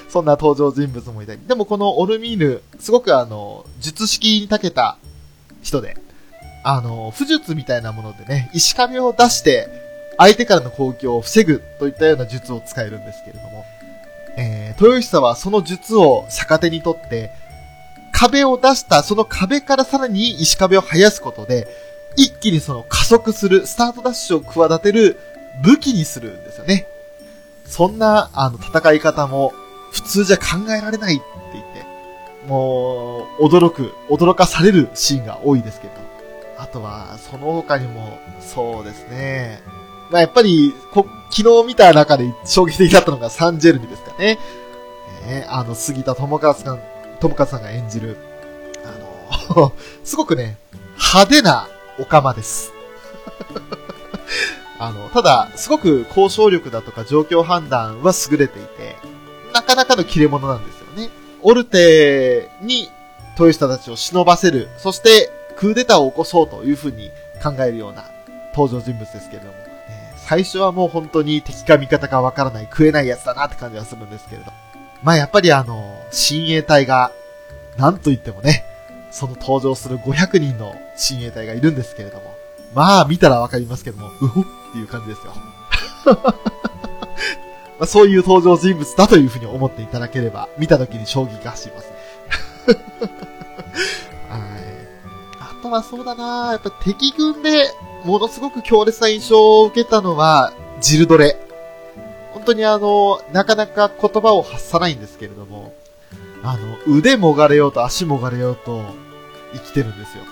[0.08, 1.42] そんな登場人物もいたり。
[1.46, 4.98] でもこのオルミーヌ、すごくあの、術式に長けた
[5.62, 5.98] 人で、
[6.64, 9.68] あの、不術みたいなものでね、石壁を出して、
[10.18, 13.66] 相手からの攻撃を防ぐといったような術を使えるんですけれども、
[14.38, 17.32] えー、豊久はその術を逆手にとって、
[18.24, 21.68] 壁を出したその壁からさらに石壁を生やすことで、
[22.16, 25.20] 一気にその加速する、スタートダッシュを企てる
[25.62, 26.88] 武器にするんですよね。
[27.66, 29.52] そんな、あの、戦い方も
[29.92, 31.86] 普通じゃ考えられないって言って、
[32.48, 35.94] もう、驚く、驚かされるシーンが多いですけど。
[36.58, 39.62] あとは、その他にも、そうですね。
[40.12, 44.40] まあ、やっぱり、こ、昨日見た中で衝撃的だったのがサンジェルミですかね。
[45.26, 46.80] えー、あの、杉田智和さん、
[47.30, 48.18] 智和さんが演じる、
[48.84, 49.72] あの、
[50.04, 50.58] すごくね、
[50.98, 52.74] 派手なオカマです。
[54.78, 58.98] あの、ただ、すごく交渉力だとか状況判断は優れていて、
[59.54, 61.10] なかなかの切れ者なんですよね。
[61.42, 62.90] オルテに
[63.40, 68.04] 豊下たちを忍ばせる、そしてクーデターを起こそうというふうに考えるような
[68.54, 69.54] 登場人物ですけれども、
[69.88, 74.52] え最初はもう本当に敵か味方かわからない食えないやつだなって感じがするんですけれど。
[75.04, 77.12] まあやっぱりあの、親衛隊が、
[77.78, 78.64] なんと言ってもね、
[79.12, 82.36] その登場する500人の親衛隊がいるんですけれども、
[82.74, 85.34] まあ見たらわかりますけども、うほっていう感じですよ。
[87.80, 91.92] まあ、そういう登場人物だというふうに思っていただければ、見た時に衝撃が走ります。
[94.30, 94.40] はい。
[95.40, 97.70] あとはそうだなやっぱ敵軍で
[98.06, 101.43] ものすごく強烈な印象を受けたのは、ジルドレ。
[102.44, 105.74] 本当にあの、なかなか言葉を発さないんですけれども、
[106.44, 108.84] あの、腕もがれようと足もがれようと
[109.54, 110.26] 生きてるんですよ。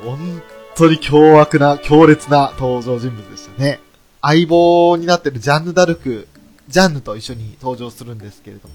[0.02, 0.42] 本
[0.76, 3.80] 当に凶悪な、強烈な登場人物でしたね。
[4.22, 6.26] 相棒になってるジャンヌ・ダルク、
[6.66, 8.74] ジャンヌと一緒に登場するんですけれども、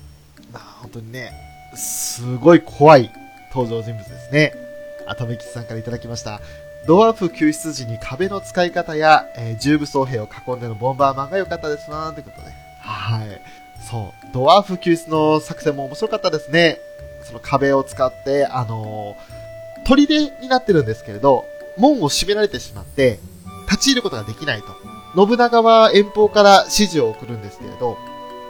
[0.53, 1.31] まあ本当にね、
[1.75, 3.11] すごい怖い
[3.51, 4.53] 登場人物ですね。
[5.07, 6.41] あとめきさんからいただきました。
[6.87, 12.51] ドワーフ救出時に壁の使い方や、えー、重武装兵を囲んでのボンバーマンが良かったですなーってことで。
[12.79, 13.41] はい。
[13.87, 14.33] そう。
[14.33, 16.79] ドワーフ救出の作戦も面白かったですね。
[17.23, 21.45] その壁を使って、あのー、砦になってるんですけれど、
[21.77, 23.19] 門を閉められてしまって、
[23.69, 24.75] 立ち入ることができないと。
[25.15, 27.97] 信長は遠方から指示を送るんですけれど、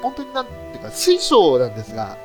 [0.02, 2.18] 本当になんていうか、水晶なんですが、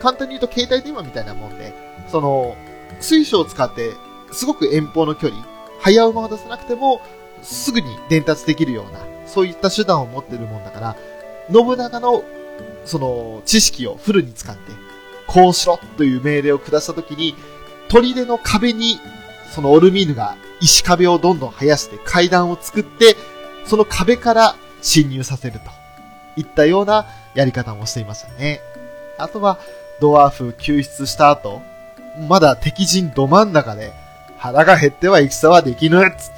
[0.00, 1.72] 簡単に言うと携帯電話みたいなもんで、
[2.10, 2.54] その、
[3.00, 3.92] 水晶を使って、
[4.32, 5.53] すごく遠方の距離、
[5.84, 7.02] 早馬を出さなくても、
[7.42, 10.96] すぐに伝達できるような、そういった手段を持ってるもんだから、
[11.52, 12.24] 信長の、
[12.86, 14.60] その、知識をフルに使って、
[15.26, 17.34] こうしろという命令を下したときに、
[17.90, 18.98] 砦の壁に、
[19.54, 23.14] そのオルミーヌが石壁をどんどん生やして階段を作って、
[23.66, 25.84] その壁から侵入させると。
[26.36, 28.60] いったようなやり方もしていましたね。
[29.18, 29.58] あとは、
[30.00, 31.62] ドワーフ救出した後、
[32.28, 33.92] まだ敵陣ど真ん中で、
[34.44, 36.30] 腹が減っては戦はできぬつ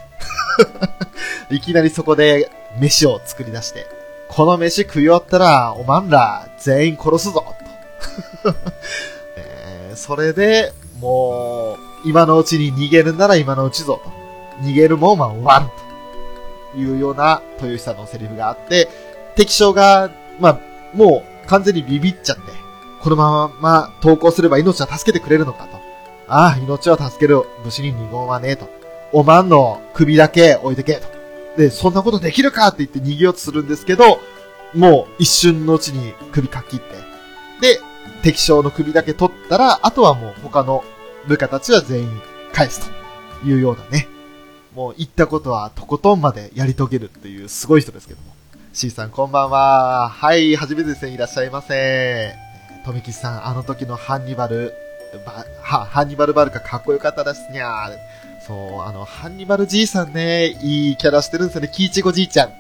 [1.53, 3.89] いきなりそこで飯を作り出して、
[4.29, 7.45] この飯食い終わったら、おまんら全員殺すぞ
[8.45, 8.55] と
[9.37, 14.13] えー、それで、もう、今のうちに逃げるなら今のうちぞと。
[14.63, 15.71] 逃げるもんは終わん
[16.73, 18.89] というような豊久のセリフがあって、
[19.35, 20.59] 敵将が、まあ、
[20.95, 22.43] もう完全にビビっちゃって、
[23.03, 25.86] このまま投降すれば命は助けてくれるのかと。
[26.29, 28.69] ああ、命は助ける武士に二言はねえと。
[29.13, 31.07] おまんの首だけ置いてけと。
[31.57, 34.21] で、そんなことできるかって言って逃げようとするんですけど、
[34.75, 36.95] もう一瞬のうちに首かきって。
[37.61, 37.81] で、
[38.23, 40.85] 敵将の首だけ取ったら、あとはもう他の
[41.29, 42.21] 部下たちは全員
[42.53, 42.81] 返す
[43.41, 44.09] というようなね。
[44.75, 48.35] もう言ったことはとことんまでやり遂げるっていうすごい人ですけども。
[48.75, 50.11] C さんこんばんは。
[50.11, 51.13] はい、初めてですね。
[51.13, 52.35] いらっしゃいませ。
[52.85, 54.75] 富吉さん、あの時のハンニバル、
[55.61, 57.99] ハンニバルバルカかっこよかったですにゃー。
[58.47, 61.71] そう、あの、ハンニバルじいさんね、いいキャラしてるんですよね。
[61.73, 62.51] キイチゴじいちゃん。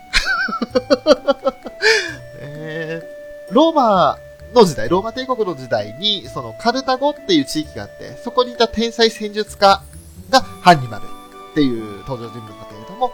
[2.41, 4.19] えー、ローマ
[4.53, 9.81] の時代、ローマ帝国の時代に、そのカルタゴっていう地域があって、そこにいた天才戦術家
[10.31, 11.05] がハンニバル
[11.53, 13.13] っていう登場人物だけれども、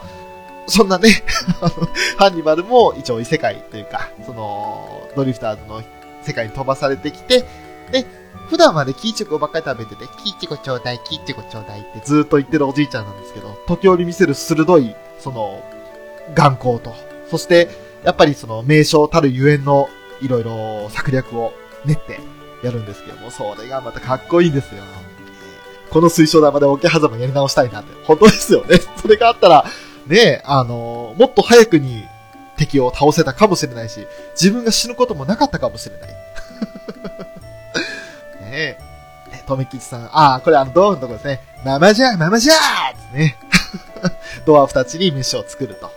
[0.66, 1.25] そんなね
[2.16, 5.83] ハンニバルも一応異世界というか、その、ドリフターズの
[6.23, 7.45] 世界に飛ばされてきて、
[7.90, 8.07] で、
[8.52, 15.64] 普段はね、キーチョコばっかり食べてて、キーチョコちょうだい、キーチョコちょうだいってずっと言ってるおじいちゃんなんですけど、時折見せる鋭い、その、
[16.34, 16.94] 眼光と、
[17.30, 17.70] そして、
[18.04, 19.88] やっぱりその名称たるゆえんの
[20.20, 21.54] いろいろ策略を
[21.86, 22.20] 練って
[22.62, 24.82] やるんですけども、それがまたかっこいいんですよ。
[25.88, 28.04] この水晶玉で桶狭間やり直したいなって。
[28.04, 28.76] 本当ですよね。
[29.00, 29.64] それがあったら、
[30.06, 32.04] ね、あの、もっと早くに
[32.58, 34.06] 敵を倒せたかもしれないし、
[34.38, 36.10] 自分が死ぬこともなかったかもしれない。
[38.52, 38.78] ね
[39.32, 39.42] え。
[39.46, 41.40] とめきちさん、ああ、これあの、ドアのとこですね。
[41.64, 42.56] ママじゃー、ママじゃー
[43.08, 43.38] ってね。
[44.44, 45.90] ドアフたちに飯を作ると。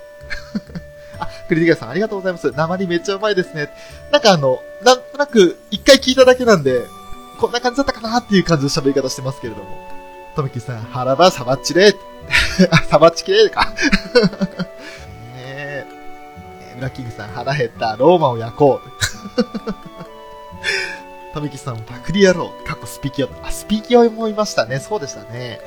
[1.19, 2.51] あ、クリティカさんありがとうございます。
[2.51, 3.69] 鉛めっちゃうまいですね。
[4.09, 6.85] なんかあの、なんとなく、一回聞いただけなんで、
[7.41, 9.77] こんな感じだったかなっていう感じの喋り方してますけれども。
[10.35, 11.93] とめきさん、腹ばサバッチレ
[12.71, 13.65] あ、サバッチキレーか。
[15.35, 15.85] ねえ。
[16.79, 17.97] ラキングさん、腹減った。
[17.97, 19.94] ローマを焼こう。
[21.36, 22.50] とめきさん、パクリ野郎。
[22.65, 23.30] 過去スピキオ。
[23.43, 24.80] あ、スピキオもいましたね。
[24.80, 25.60] そうでしたね。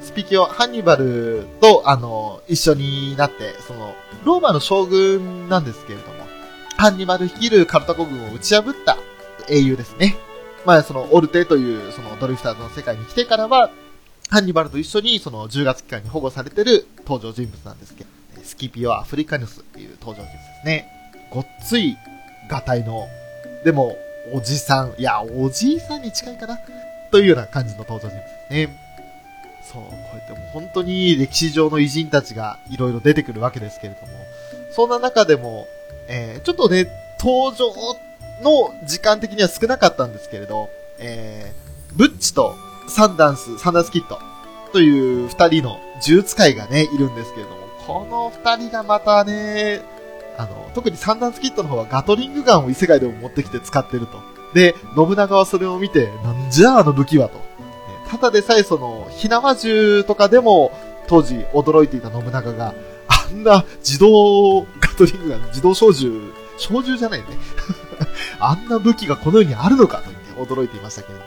[0.00, 6.14] スピキオ、ハンニバルと、あの、一緒になって、その、ローマの将軍なんですけれども、
[6.76, 8.98] ハンニバル率いるカルタコ軍を打ち破った
[9.48, 10.14] 英雄ですね。
[10.64, 13.72] まあ、その、オルテという、その、ドリフターズの世界に来てからは、
[14.30, 18.10] ハンニバルと一緒に、その、10月期間に保護されてる登場人物なんですけど、
[18.44, 20.88] スキピオ・アフリカヌスっていう登場人物ですね。
[21.32, 21.96] ごっつい、
[22.48, 23.08] ガタイの、
[23.64, 23.96] でも、
[24.32, 26.58] おじさん、いや、おじいさんに近いかな。
[27.10, 28.86] というような感じの登場人物ですね。
[29.72, 34.12] そう、こうやってもう本当に歴史上の偉人たちがいろいろ出てくるわけですけれども、
[34.70, 35.66] そんな中でも、
[36.08, 37.72] えー、ちょっとね、登場
[38.42, 40.68] の時間的には少なかったんですけれど、
[40.98, 42.54] えー、ブッチと
[42.88, 44.18] サンダンス、サンダンスキット
[44.72, 47.56] という二人の呪術界がね、いるんですけれども、
[47.86, 49.80] この二人がまたね、
[50.38, 54.20] あの、特にサンダンスキットの方はガトリングガンを異世界でも持ってきて使ってると。
[54.54, 57.40] で、信長はそれを見て、なんじゃあの武器はと。
[58.08, 60.72] ただでさえその、火縄銃とかでも、
[61.08, 62.74] 当時驚いていた信長が、
[63.08, 67.26] あんな自動ガトリングガン、自動小銃、小銃じゃないね。
[68.38, 71.26] あんな武器がこの世にあるのかと言って驚いていましたけれども。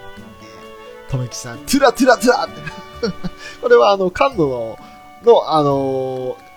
[1.09, 2.53] とめきさん、トゥラトゥラトゥラって。
[3.61, 4.79] これはあの、カンノの、
[5.25, 6.48] の、あのー、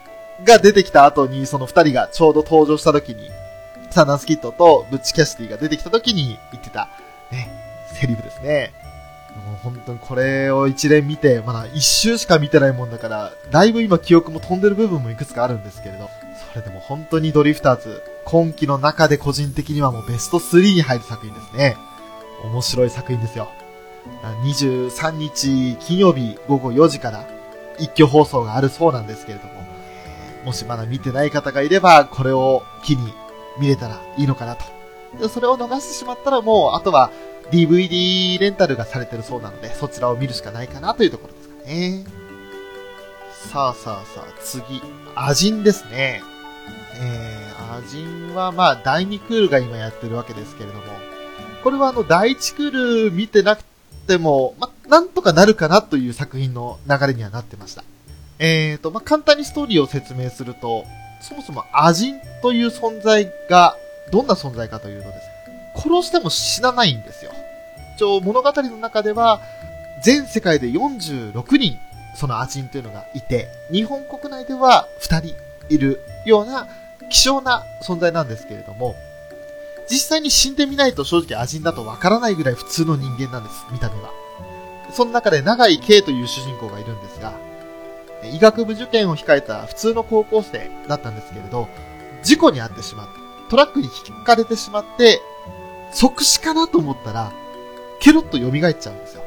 [0.45, 3.31] が出てきた後に、その二人がちょうど登場した時に、
[3.91, 6.89] サンダンスキットとブッチキャシティが出てきた時に言ってた、
[7.31, 7.51] ね、
[7.93, 8.73] セリフですね。
[9.47, 16.11] もう本当にこれを一連見て、まだ一周しか見てないもんだから、だいぶ今記憶も飛んでる部分もいくつかあるんですけれど、
[16.53, 21.77] それでも本当にドリフターズ、今期の中で個人的にはもうベスト3に入る作品ですね。
[22.45, 23.49] 面白い作品ですよ。
[24.45, 27.25] 23日金曜日午後4時から
[27.79, 29.62] 一挙放送があるそうなんですけれども、
[30.45, 33.13] もしまだ見てない方がいれば、これを機に
[33.59, 34.65] 見れたらいいのかなと。
[35.19, 37.11] でそれを逃してしまったらもう、あとは
[37.51, 42.05] DVD レンタルがされてるそうなので、そちらを見るしかないかなというところですかね。
[43.51, 44.83] さあさあさあ、次、
[45.15, 46.23] アジンですね。
[46.95, 50.85] えー、アジンはまあ、第2クールが今やってるわけですけれども、
[51.63, 53.65] これはあの、第1クール見てなく
[54.07, 57.85] ても、ま、なんとかなるかなという作品の流れにはなってました。
[58.45, 60.85] えーと、まあ、簡単にストーリーを説明すると、
[61.21, 63.77] そもそもアジンという存在が、
[64.11, 65.23] どんな存在かというとですね、
[65.77, 67.31] 殺しても死なないんですよ。
[67.95, 69.41] 一応物語の中では、
[70.03, 71.79] 全世界で46人、
[72.17, 75.37] そのアジンというのがいて、日本国内では2人
[75.69, 76.67] いるような
[77.11, 78.97] 希少な存在なんですけれども、
[79.89, 84.11] 実際に死んでみないと正直アジンだとわからないぐらい普通の人間なんです、見た目は。
[84.91, 87.35] その中で長井圭という主人公がいるんですが、
[88.25, 91.69] 医学部受験を控えた普通の高校生だったんですけれど、
[92.23, 93.13] 事故に遭ってしまって、
[93.51, 95.21] トラックに引かれてしまって、
[95.93, 97.33] 即死かなと思ったら、
[98.01, 99.23] ケロッと蘇っちゃうんですよ。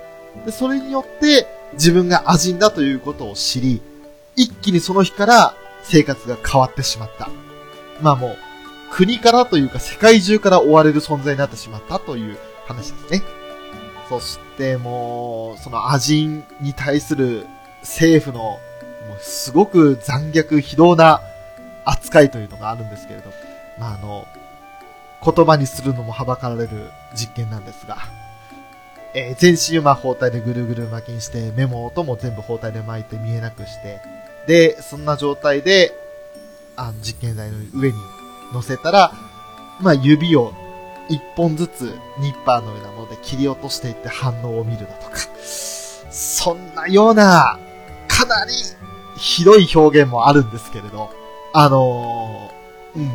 [0.46, 3.82] で、それによって、自分がアジンだということを知り、
[4.36, 7.30] 一気にその日から生活が変わってしまった。
[8.02, 8.38] まあもう、
[8.92, 13.24] 国からというか世界中から追われる存在になってしまったという話ですね。
[14.10, 17.46] そしてもう、そのアジンに対する
[17.82, 18.60] 政府の、
[19.08, 21.22] もうすごく残虐非道な
[21.86, 23.32] 扱いというのがあるんですけれど、
[23.78, 24.28] まああの、
[25.24, 26.70] 言葉にするのもはばかられる
[27.16, 27.98] 実験なんですが、
[29.14, 34.02] えー、全身をま包帯でぐるぐる巻きにして、メモ音も全部包帯で巻いて見えなくして、
[34.46, 35.94] で、そんな状態で、
[36.76, 37.98] あの、実験台の上に
[38.54, 39.14] 乗せたら、
[39.80, 40.54] まあ、指を
[41.10, 45.18] 一本ずつニッパーのようなもので切り落としていって反応を見るだとか、
[46.12, 47.58] そんなような、
[48.08, 48.52] かなり
[49.18, 51.10] ひどい表現もあるんですけれど、
[51.54, 53.12] あのー、うん。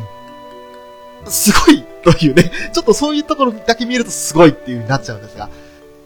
[1.25, 5.49] すごいというね、 ちょっとそういうところだけ見るとすごいっていう風になっちゃうんですが、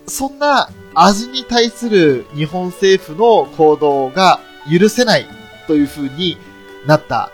[0.08, 4.40] そんな味に対する日本政府の行動が
[4.70, 5.28] 許せない
[5.68, 6.38] という風に
[6.86, 7.32] なった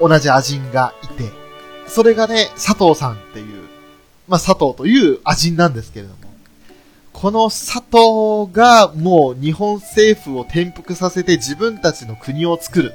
[0.00, 1.30] 同じアジンがいて、
[1.86, 3.62] それがね、佐藤さんっていう、
[4.28, 6.25] まあ、佐藤というアジンなんですけれども、
[7.18, 12.92] この佐藤がもう日本政府を転覆させて自分たちの国を作る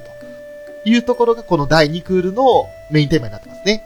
[0.84, 2.44] というところがこの第2クールの
[2.92, 3.84] メインテーマになってますね。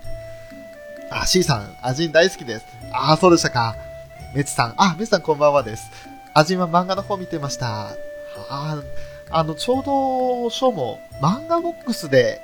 [1.10, 2.66] あ、C さん、アジン大好きです。
[2.92, 3.76] あ、そうでしたか。
[4.34, 5.90] メツさん、あ、メツさんこんばんはです。
[6.34, 7.92] アジンは漫画の方見てました。
[8.50, 8.82] あ
[9.30, 12.42] あの、ちょうど、ショーも漫画ボックスで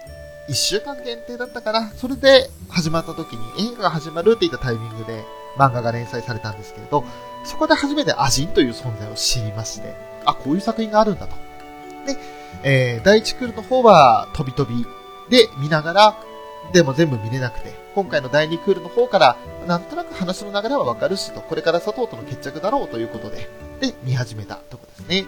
[0.49, 1.91] 1週間限定だったかな。
[1.91, 5.23] それで始まった時に映画が始まるって言ったタイミングで
[5.59, 7.05] 漫画が連載されたんですけれど、
[7.45, 11.35] そこで初めてアジンという存在を知りまして、あ、こういう作品があるんだと。
[12.07, 12.17] で、
[12.63, 14.85] えー、第1クールの方は飛び飛び
[15.31, 16.17] で見ながら、
[16.73, 19.37] でも全部見れなくて、今回の第2クールの方から、
[19.67, 25.27] なんとなく話の流れはわかるしと、これから佐藤との決着だろうということで、で、見始めたとこですね。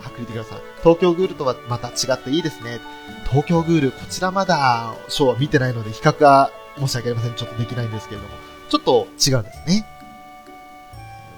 [0.00, 2.80] はクリティカルさん、東京グールとはまた違っていいですね。
[3.28, 7.34] 東京グール、こちらまだ、ショーは見てないので、比較は申し訳ありません。
[7.34, 8.34] ちょっとできないんですけれども、
[8.68, 9.99] ちょっと違うんですね。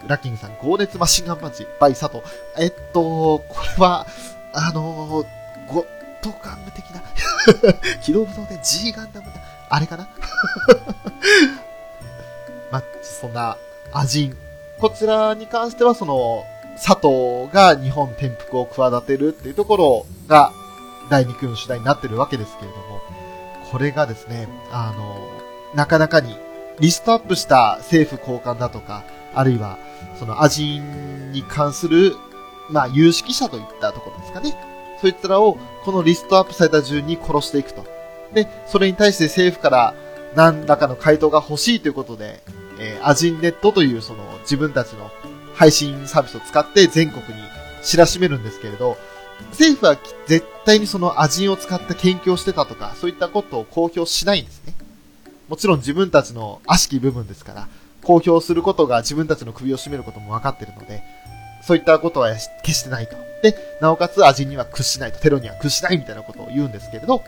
[0.06, 2.22] ラッキングさん、豪熱マシンガンパンチ、バイ佐藤。
[2.58, 4.06] えっと、これは、
[4.52, 5.26] あのー、
[5.72, 5.86] ゴッ
[6.22, 7.02] ドガンム的な、
[8.02, 9.32] 機動武装で G ガンダムだ、
[9.68, 10.08] あれかな？
[12.70, 13.56] まあ、そんな、
[13.92, 14.36] アジン。
[14.78, 16.44] こちらに関しては、その、
[16.74, 20.52] 佐藤が日本転覆を企てるっていうところが
[21.10, 23.00] 第2区の主題になってるわけですけれども、
[23.70, 25.18] これがですね、あの、
[25.74, 26.36] なかなかに
[26.80, 29.04] リストアップした政府高官だとか、
[29.34, 29.78] あるいは
[30.18, 32.14] そのアジンに関する、
[32.70, 34.54] まあ、有識者といったところですかね。
[35.00, 37.84] そういつらをこのリストアップされた順に殺していくと。
[38.32, 39.94] で、それに対して政府から
[40.34, 42.40] 何らかの回答が欲しいということで、
[42.78, 45.10] えー、アジンネットというその自分たちの
[45.54, 47.44] 配信サービスを使って全国に
[47.82, 48.96] 知らしめるんですけれど、
[49.50, 54.74] 政府は絶対にそのアジンを使って研究をしてたとか、そういったことを公表しないんですね。
[55.48, 57.68] もちろん自分たちの悪しき部分ですから、
[58.02, 61.02] 公表することが自分たちの首を絞めることも分かってるので、
[61.62, 63.16] そういったことは決してないと。
[63.42, 67.22] で、なおかつ味には屈しないと、テロには屈しないみたいなことを言うんですけれど、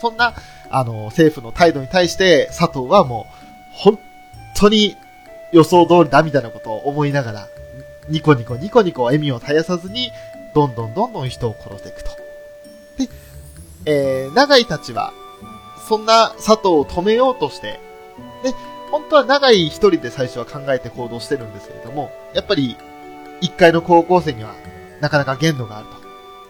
[0.00, 0.34] そんな、
[0.70, 3.34] あの、政府の態度に対して佐藤はもう、
[3.72, 3.98] 本
[4.56, 4.96] 当に
[5.52, 7.48] 予想通りだみたいなことを思いながら、
[8.08, 10.10] ニコニコニコニコ笑みを絶やさずに、
[10.54, 12.10] どんどんどんどん人を殺していくと。
[12.98, 13.08] で、
[14.24, 15.12] えー、長井たちは、
[15.88, 17.80] そんな佐藤を止めようとして、
[18.42, 18.52] で、
[18.92, 22.76] 本当は長井一人で最初は考えて行動してるんですけれども、やっぱり、
[23.40, 24.54] 一階の高校生には、
[25.00, 25.86] なかなか限度がある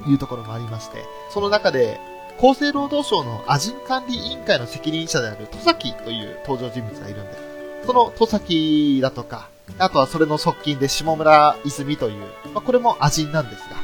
[0.05, 2.01] というところもありまして、その中で、
[2.39, 7.39] 厚生労働省のアジン管理委員会の責任者である戸崎という登場人物がいるんです。
[7.87, 12.23] その戸崎だとか、あとはそれの側近で下村泉という、
[12.53, 13.77] まあ、これもアジンなんですが、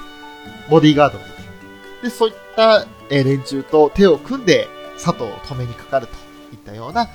[0.69, 6.15] ボディーガードがいて、で、そういった、連中と手を組んで佐藤を止めにかかると
[6.53, 7.11] いったようなで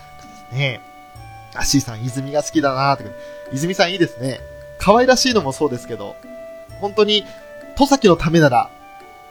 [0.51, 0.92] すね。
[1.55, 3.05] あ、C さん、泉が好きだなーって。
[3.53, 4.41] 泉さんいいですね。
[4.79, 6.15] 可愛らしいのもそうですけど、
[6.79, 7.25] 本当に、
[7.75, 8.69] 戸崎のためなら、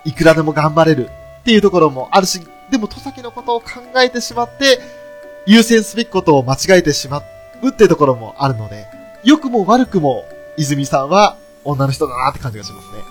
[0.05, 1.11] いくらでも頑張れる
[1.41, 4.81] っていうところもあるし、でも戸崎のことを考えてしまって、
[5.47, 7.23] 優先すべきことを間違えてしま
[7.63, 8.87] うっていうところもあるので、
[9.25, 10.25] 良くも悪くも、
[10.57, 13.03] 泉さんは女の人だなって感じがしますね。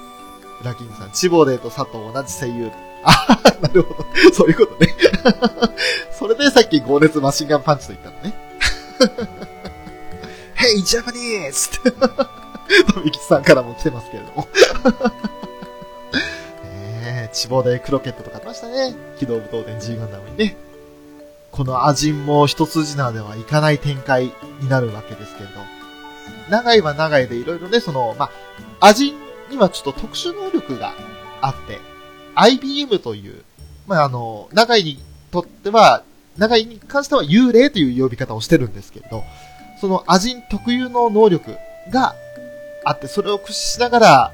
[0.64, 2.72] ラキングさん、チボデーと佐藤同じ声優。
[3.03, 4.05] あなるほど。
[4.34, 4.93] そういうことね。
[6.18, 8.34] それでさっき強烈マシンガンパンチと言ったのね。
[10.56, 11.72] Hey, Japanese!
[12.93, 14.47] とみきさんからも来てますけれども。
[16.64, 18.95] ねえ、地望でクロケットとかありましたね。
[19.18, 20.56] 機動武闘伝 G ガンダムにね。
[21.52, 24.32] このアジンも一筋縄ではいかない展開
[24.62, 25.56] になるわけですけれど。
[26.49, 28.30] 長いは長いでいろいろね、その、ま
[28.80, 29.16] あ、アジン
[29.49, 30.93] にはちょっと特殊能力が
[31.41, 31.80] あって、
[32.36, 33.43] IBM という、
[33.88, 36.04] まあ、あの、長井にとっては、
[36.38, 39.23] 長井に関しては幽霊という呼び方をしてるんですけれど、
[39.79, 41.57] そのアジン特有の能力
[41.89, 42.15] が
[42.86, 44.34] あって、それを駆使しながら、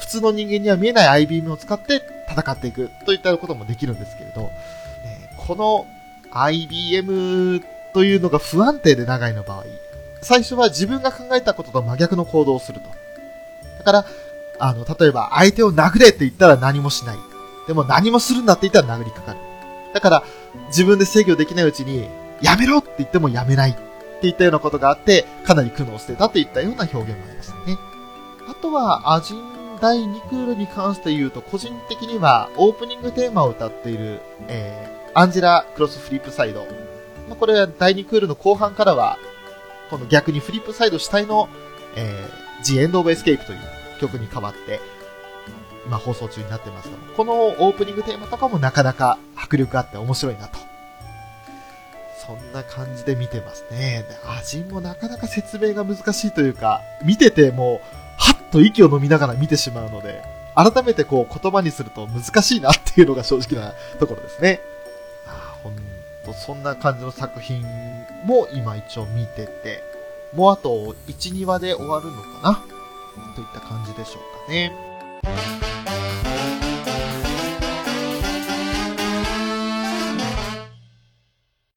[0.00, 4.50] 普通の人間には見えない IBM を使って戦っていくといったこともできるんですけれど、
[5.04, 5.86] えこの
[6.32, 7.62] IBM
[7.92, 9.64] というのが不安定で長いの場合、
[10.22, 12.86] 最初は自分が考えたことと真逆の行動をすると。
[13.78, 14.06] だから、
[14.58, 17.16] あの、例えば相手を殴れって言ったら何もしない。
[17.66, 19.38] でも何もするんだって言ったら殴りかかる。
[19.92, 20.22] だから、
[20.68, 22.08] 自分で制御できないうちに、
[22.40, 27.76] やめろって言ってもやめないっていったようなことがあって、かなり苦悩してたといったような表現もありましたね。
[28.48, 36.60] あとは、アジン第2クールに関して言うと、個人的にはオープニングテーマを歌っている、えー、アンジェラ・クロスフリップサイド。
[37.28, 39.18] まあ、これは第2クールの後半からは、
[39.90, 41.48] この逆にフリップサイド主体の、
[41.96, 43.58] えー、The End of Escape という
[44.00, 44.80] 曲に変わって、
[45.86, 50.58] 今放送中になってますが、このオープニングテーマとかもなかなか迫力あって面白いなと。
[52.24, 54.06] そんな感じで見てますね。
[54.08, 60.22] で、味もなかなか説明が難しいというか、見ててもう、はっと息を飲みながら見てしまうので、
[60.54, 64.60] 改めてこう言葉にすると難しいなっていうのが正直なところですね。
[65.26, 65.74] あほん
[66.24, 67.62] と、そんな感じの作品
[68.24, 69.82] も今一応見てて、
[70.32, 72.54] もうあと1、2話で終わるのかな？
[73.34, 74.72] といった感じでしょうかね。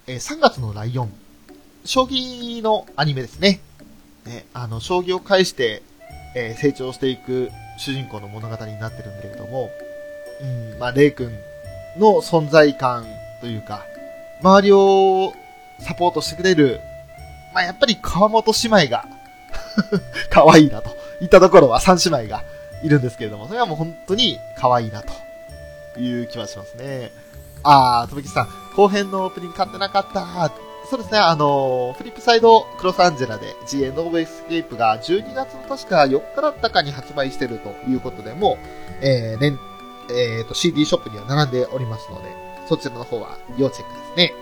[0.08, 1.14] えー、3月のライオン。
[1.84, 3.60] 将棋のアニメですね。
[4.26, 5.82] ね、あの、将棋を介して、
[6.36, 7.50] えー、成長していく
[7.80, 9.72] 主人公の物語になってるんだけれども、
[10.42, 11.32] うん、まあ、レイ君
[11.98, 13.06] の存在感
[13.42, 13.84] というか、
[14.42, 15.34] 周りを
[15.80, 16.82] サポートしてくれる、
[17.56, 19.06] まあ、やっぱり川本姉妹が
[20.30, 22.44] 可愛いなといったところは3姉妹が
[22.84, 27.12] いるんですけれども、それはもう本当に可愛いなという気はしますね。
[27.66, 30.52] あー、とめきさん、後編のオープニング買ってなかった。
[30.90, 38.60] そうですね、あのフリップサイドクロスアンジェラで G エンドオブエスケープが12月の確か4日だったかに発売してるということで、も
[39.02, 39.58] う、えー、ね、
[40.12, 42.30] えー、と、CD ショップには並んでおりますので、
[42.70, 44.34] そちらの方は要チェックですね。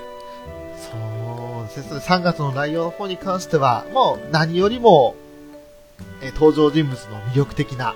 [0.76, 5.16] そうですね、3月の内容の方に関しては、もう何よりも、
[6.22, 7.96] えー、登場人物の魅力的な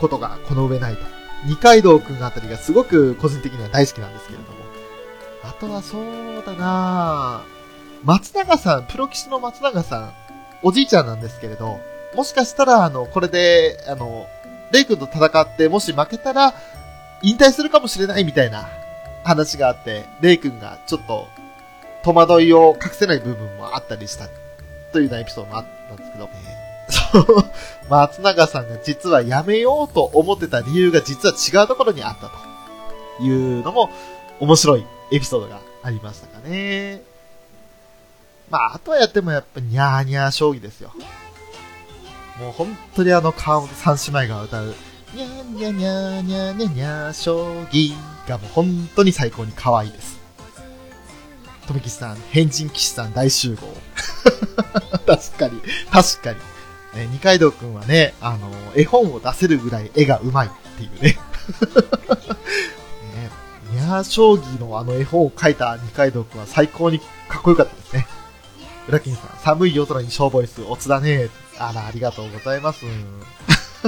[0.00, 1.19] ことがこの上ないと。
[1.46, 4.60] 二階堂くんあたりがすごく個人的には大好きなんですけれども。
[5.42, 7.42] あとはそうだな
[8.04, 10.12] 松永さん、プロ棋士の松永さん、
[10.62, 11.80] おじいちゃんなんですけれど、
[12.14, 14.26] もしかしたら、あの、これで、あの、
[14.72, 16.54] レイ君と戦って、もし負けたら、
[17.22, 18.68] 引退するかもしれないみたいな
[19.24, 21.28] 話があって、レイ君がちょっと、
[22.02, 24.28] 戸惑いを隠せない部分もあったりした、
[24.92, 26.28] というようなエピソードもあったんですけど、
[26.90, 27.44] そう、
[27.90, 32.30] 松永さんが実は辞めようと思ってた理由が実は違うところにあった
[33.18, 33.90] というのも
[34.38, 37.02] 面白いエピソードがありましたかね。
[38.48, 40.92] まあ、あとはやってもやっぱニャーニャー将棋ですよ。
[42.38, 44.74] もう本当にあの川本三姉妹が歌う、
[45.14, 47.92] ニャーニャーニャーニャーニャーニャー将棋
[48.28, 50.20] がもう本当に最高に可愛いです。
[51.66, 53.62] とめきさん、変人騎士さん大集合。
[55.06, 55.60] 確かに、
[55.90, 56.49] 確かに。
[56.94, 61.18] ね、二階堂くんはね、あの、絵本を出せるぐらい絵が上手いっていうね。
[63.14, 63.30] ね
[63.72, 68.06] ニャー将棋のあの絵本を描いた二階堂くんは最高にかっこよかったですね。
[68.88, 71.28] 裏金さん、寒い夜空に小ボイス、おつだね。
[71.58, 72.84] あら、ありがとうございます。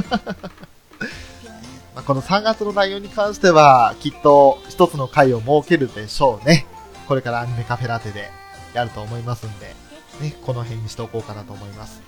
[1.94, 6.66] まあこの3月の内容に関しては、きっと一つの回を設けるでしょうね。
[7.08, 8.30] これからアニメカフェラテで
[8.74, 9.74] やると思いますんで、
[10.20, 12.00] ね、この辺にしておこうかなと思います。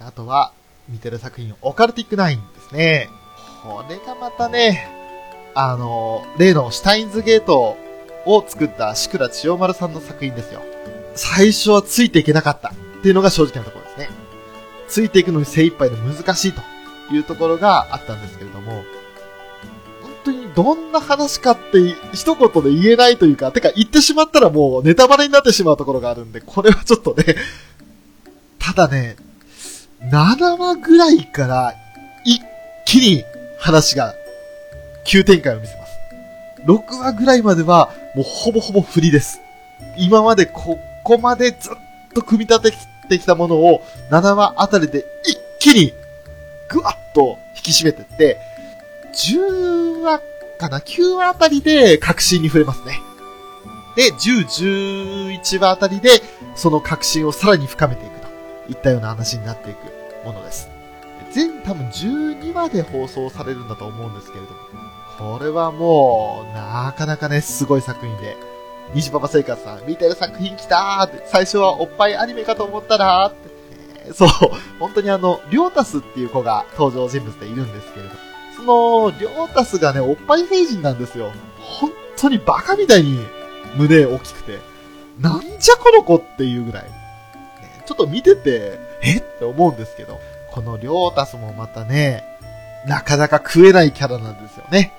[0.00, 0.52] あとは、
[0.88, 3.10] 見てる作品、オカルティックナインですね。
[3.62, 4.88] これがまたね、
[5.54, 7.76] あの、例のシュタインズゲート
[8.24, 10.62] を作ったシクラ千代丸さんの作品ですよ。
[11.14, 12.72] 最初はついていけなかったっ
[13.02, 14.08] ていうのが正直なところですね。
[14.88, 16.62] ついていくのに精一杯で難しいと
[17.14, 18.84] いうところがあったんですけれども、本
[20.24, 27.36] 当にどんな話かって一言で言えないというか、てか言ってしまったらもうネタバレになってしまうところがあるんで、これはちょっとね、
[28.58, 29.16] ただね、
[30.02, 31.74] 7話ぐらいから
[32.24, 32.42] 一
[32.86, 33.24] 気に
[33.58, 34.14] 話が
[35.04, 36.00] 急展開を見せます。
[36.64, 39.40] 6話ぐらいまではもうほぼほぼ振りです。
[39.96, 41.74] 今までここまでずっ
[42.14, 42.76] と組み立て
[43.08, 45.92] てきたものを7話あたりで一気に
[46.70, 48.38] ぐわっと引き締めてって、
[49.12, 50.20] 10話
[50.58, 53.00] かな ?9 話あたりで確信に触れますね。
[53.96, 54.46] で、10、
[55.34, 56.10] 11話あたりで
[56.54, 58.19] その確信をさらに深めていく
[58.70, 60.68] いったような話になっていくものです。
[61.32, 64.58] 全多分12話で放送されるんだと思うんですけれども、
[65.38, 68.36] これはもう、なかなかね、すごい作品で、
[68.94, 73.50] 西パパ生活さん、見てる作品来たーって、最初はおっぱいアニメかと思ったらーって、
[74.06, 74.28] えー、そう、
[74.80, 78.14] 本当にあの、りょうたすっていう子が登場人物でいるんですけれど、
[78.56, 81.32] その、りょうたすがね、おっぱい成人なんですよ。
[81.58, 83.18] 本当にバカみたいに
[83.76, 84.58] 胸大きくて、
[85.20, 86.99] なんじゃこの子っていうぐらい。
[87.90, 89.16] ね、ちょっと見てて、え？
[89.18, 90.20] って思うんですけど、
[90.50, 92.24] このりょうたすもまたね、
[92.86, 94.92] なかなか食えないキャラなんですよね。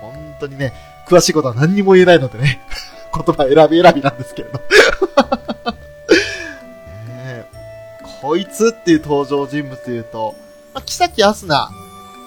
[0.00, 0.72] 本当にね、
[1.06, 2.60] 詳しいことは何にも言えないのでね、
[3.14, 4.64] 言葉選び選びなんですけれどね。
[8.20, 10.34] こいつっていう登場人物で言うと、
[10.72, 11.70] まあ、木崎アスナ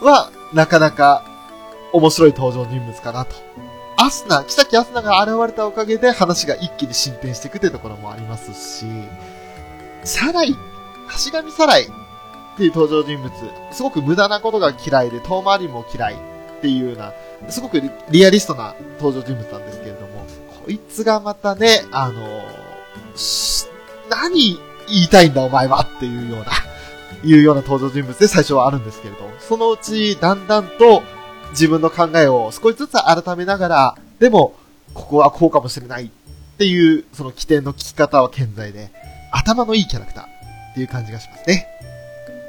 [0.03, 1.23] はなかなか
[1.91, 3.35] 面白い登場人物かなと。
[3.99, 8.85] アスナ、木崎アスナが現れたおかげで話が一気に進展していくというところもありますし、
[10.07, 11.83] サライ、橋上サライ。
[11.83, 13.31] っていう登場人物、
[13.71, 16.17] すごく無駄なことが嫌いで遠回りも嫌いっ
[16.61, 17.13] ていうような
[17.49, 17.79] すごく
[18.09, 20.25] リアリストな登場人物なんですけれども、
[20.65, 22.15] こいつがまたね、あの
[24.09, 26.45] 何言いたいんだお前はっていうような、
[27.23, 31.03] いうような登場人物で最初はあるんですけれど、そのうちだんだんと
[31.51, 34.55] 自分の考えを少しずつ改めながら、でも、
[34.95, 36.09] ここはこうかもしれないっ
[36.57, 38.89] ていう、その起点の聞き方は健在で、
[39.37, 40.27] 頭のいいキャラクターっ
[40.73, 41.67] ていう感じがしますね。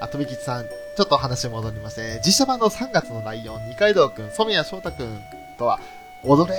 [0.01, 5.21] あとみきちさん、ちょっと話戻りまして、実写版の3月の内容、二階堂くん、染谷翔太くん
[5.59, 5.81] とは、
[6.25, 6.57] 踊れ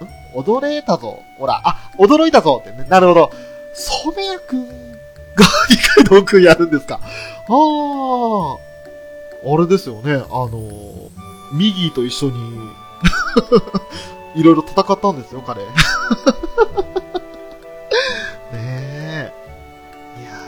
[0.00, 0.08] ー、ん？
[0.34, 1.22] 踊れたぞ。
[1.38, 2.86] ほら、あ、驚いたぞってね。
[2.88, 3.30] なるほど。
[3.74, 4.92] 染谷くん
[5.34, 7.00] が 二階堂くんやるんですか。
[7.02, 8.58] あー。
[9.46, 10.14] あれですよね。
[10.14, 11.10] あのー、
[11.52, 12.70] ミギーと一緒に
[14.40, 15.62] いろいろ戦ったんですよ、彼。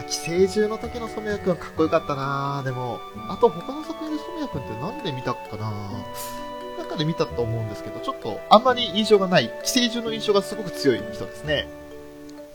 [0.09, 5.71] 寄生獣の時の染谷くんかっこよかったなでも、あと他の作品で染谷くんって何で見たかな
[6.79, 11.69] なんかで見たと思うんですけど、ちょっとあんまり印象がない、寄生獣の印象がすごく強い人ですね。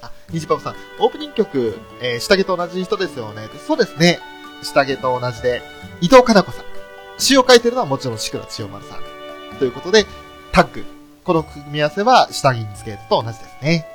[0.01, 3.47] あ、ニジパパさん、オープニング曲、えー、下着と同じ人ですよね。
[3.67, 4.19] そうですね。
[4.63, 5.61] 下着と同じで、
[6.01, 6.65] 伊藤かな子さん。
[7.17, 9.59] 詩を書いてるのはもちろんシクラ千代丸さん。
[9.59, 10.05] ということで、
[10.51, 10.85] タッグ。
[11.23, 13.90] この組み合わせは下着につけると同じですね。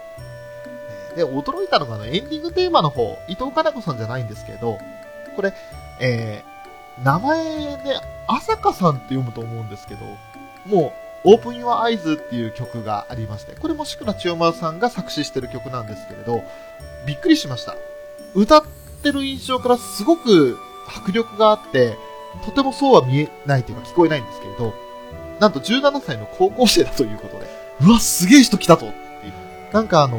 [1.17, 4.79] で、驚いたのが、ね、エンディングテーマの方、伊藤かな子さんじゃないんですけど、
[5.35, 5.53] これ、
[6.01, 7.45] えー、名前
[7.77, 10.01] ね、朝香さんって読むと思うんですけど、
[10.67, 10.93] も
[11.25, 16.45] う、Open Your Eyes っていう曲がありまして、これも志倉千代丸さんが作詞してる曲なんですけれど、
[17.07, 17.75] びっくりしました。
[18.35, 18.65] 歌っ
[19.03, 21.97] てる印象からすごく迫力があって、
[22.45, 24.75] とてもそうは見えないというか聞こえないんですけれど、
[25.41, 27.47] なんと17歳の高校生だということで、
[27.81, 29.33] うわ、すげえ人来たぞっていう。
[29.73, 30.19] なんかあの、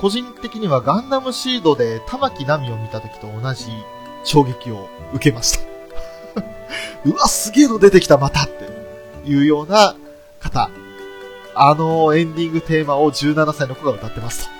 [0.00, 3.66] 個人的にはガンダムシードで玉木奈美を見た時と同じ
[4.24, 5.76] 衝撃を受けました
[7.04, 8.68] うわ、すげえの出てきた、またって
[9.28, 9.96] いうような
[10.40, 10.70] 方。
[11.58, 14.50] あのエンディングテーマを17歳の子が歌ってます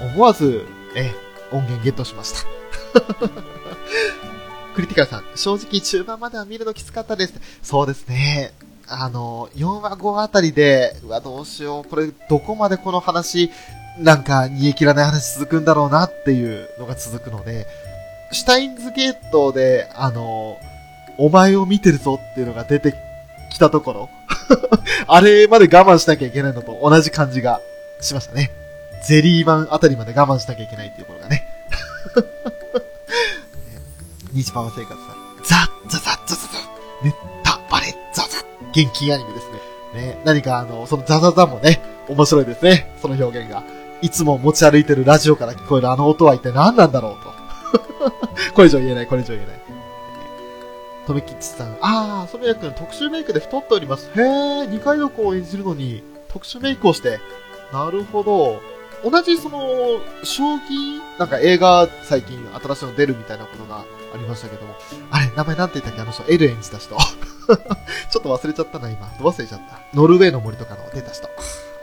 [0.00, 0.04] と。
[0.06, 0.66] 思わず、
[0.96, 1.12] え、
[1.52, 2.40] 音源ゲットしました。
[4.74, 7.34] クリティカルさん、正直中盤までは見るのきつかったです。
[7.62, 8.52] そうですね。
[8.88, 13.50] あの、4話5話あたりで、うわ、どうしよう、これ、どこまでこの話、
[13.98, 17.66] なんか、煮え切らない話続くんだろうなっていうのが続くので、
[18.32, 20.58] シュタインズゲートで、あの、
[21.16, 22.94] お前を見てるぞっていうのが出て
[23.50, 24.10] きたところ、
[25.06, 27.60] あれまで我慢しなきゃいけないのと同じ感じが
[28.00, 28.50] しましたね。
[29.06, 31.46] ゼリーマンあたりまで我慢しなきゃいけないっていうことがね。
[34.32, 34.98] 日パワ生活さん。
[35.44, 37.14] ザッザザッザザザッネ
[37.44, 39.60] タバレザザッ現金アニメですね。
[39.94, 42.92] ね、何かあの、そのザザザもね、面白いですね。
[43.00, 43.62] その表現が。
[44.04, 47.32] いつも持ち歩いてるラジオから聞こえるあの音は一体何なんだろうと。
[48.52, 49.60] これ以上言えない、これ以上言えない。
[51.06, 54.10] とめきちさん、ああ、染谷くん特殊メイクで太っております。
[54.14, 54.20] へ
[54.64, 57.18] え、二階堂を演じるのに特殊メイクをして。
[57.72, 58.60] なるほど。
[59.10, 59.58] 同じその、
[60.22, 63.84] 将棋、なんか映画最近新しいの出るみたいなことがあ
[64.18, 64.74] りましたけども。
[65.10, 66.02] あれ、名前なんて言ったっけ？
[66.02, 66.94] あの人、エル演じた人。
[66.98, 69.06] ちょっと忘れちゃったな、今。
[69.20, 69.80] 忘れちゃった。
[69.94, 71.26] ノルウェーの森とかの出た人。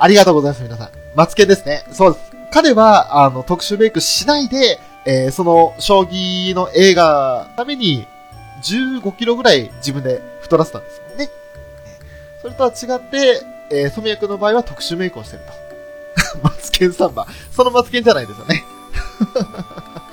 [0.02, 0.90] ありがとうございます、皆さん。
[1.14, 1.84] マツケンですね。
[1.92, 2.32] そうです。
[2.52, 8.08] 彼は、あの、特殊メイクしないで、えー、その、将棋の映画のために、
[8.64, 11.30] 15キロぐらい自分で太らせたんですよね。
[12.42, 15.44] それとは違って、えー、染役の場合は特殊メイクをしてる
[16.34, 16.42] と。
[16.42, 17.28] マツケンサンバ。
[17.52, 18.64] そのマツケンじゃないですよね。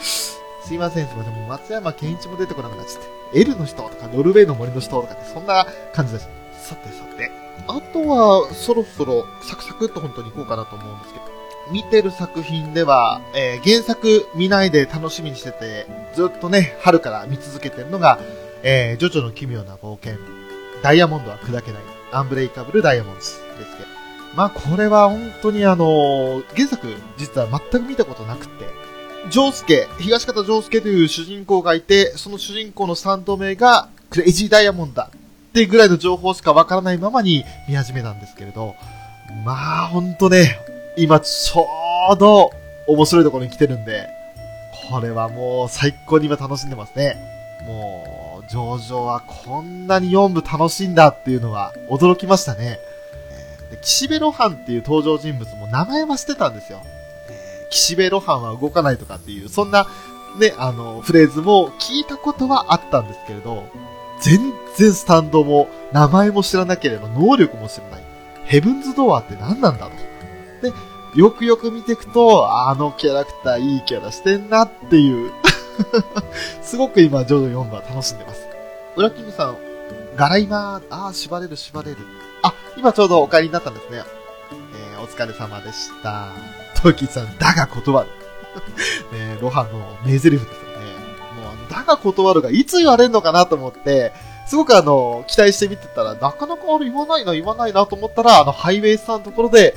[0.05, 1.33] すいません、すいません。
[1.33, 3.41] もう松山健一も出てこなくなっちゃって。
[3.41, 6.29] L の人とか、ノルウェーの森の人とかって、そんな感じです。
[6.61, 7.08] さてさて。
[7.69, 11.39] あとは、そろそろ、サクサクっと本当に行こうかなと思うんですけど。
[11.71, 18.19] 見てる作品では、えー、原作見ないで楽しみにしてて、ずっとね、春から見続けてるのが、
[18.63, 20.19] えー、ジョジョの奇妙な冒険、
[20.83, 23.41] ダイヤモンドは砕けない、アンブレイカブルダイヤモンドです
[23.77, 23.89] けど。
[24.35, 26.87] まあ、これは本当にあのー、原作、
[27.19, 28.65] 実は全く見たことなくて、
[29.31, 35.11] ジョースケ、東方ジョースケという主人公がいて、その主人公の3度目が、クレイジーダイヤモンドだ
[35.59, 38.77] ってぐらいの情報しかわからないままに見始めたんですけれど、
[39.45, 40.61] まあ、ほんとね、
[40.97, 41.67] 今ちょ
[42.15, 42.53] うど
[42.87, 44.09] 面白いところに来てるんで、
[44.89, 47.17] これはもう最高に今楽しんでますね。
[47.67, 52.79] もう、ジョジョはこんなに4部楽しいんだっていうのは驚きましたね。
[53.71, 56.81] で岸辺露伴っていう登場人物も名前はしてたんですよ。
[57.71, 59.87] 岸辺露伴は動かないとかっていう、そんな
[60.39, 63.65] ね、あの、フレーズも聞いたことはあったんですけれど、
[64.21, 68.03] 全然スタンドも名前も知らなければ能力も知らない。
[68.45, 69.93] ヘブンズドアって何なんだと。
[70.63, 70.73] で、
[71.15, 75.33] よくよく見ていくと、あのキャラクターいいキャラしてんなっていう
[76.63, 78.49] すごく今、ジョジョ4番楽しんでます。
[78.97, 79.57] ウラキムさん、
[80.17, 81.97] ガライマー、ああ、縛れる縛れる。
[82.43, 84.03] あ、今ちょうどお帰りになったんですね。
[84.93, 86.29] えー、お疲れ様でした。
[86.83, 88.09] トキさん、だが断る。
[89.13, 90.68] ね ロハの名台詞です。
[91.69, 94.13] だが断るがいつ言われるのかなと思って、
[94.47, 99.75] すごくあの、期待して見てたら、なかなかあれ言わないな、言わないなと思ったら、あの、ハイウェイさんのところで、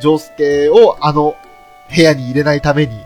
[0.00, 1.36] ジョースケをあの、
[1.94, 2.98] 部屋に入れないために、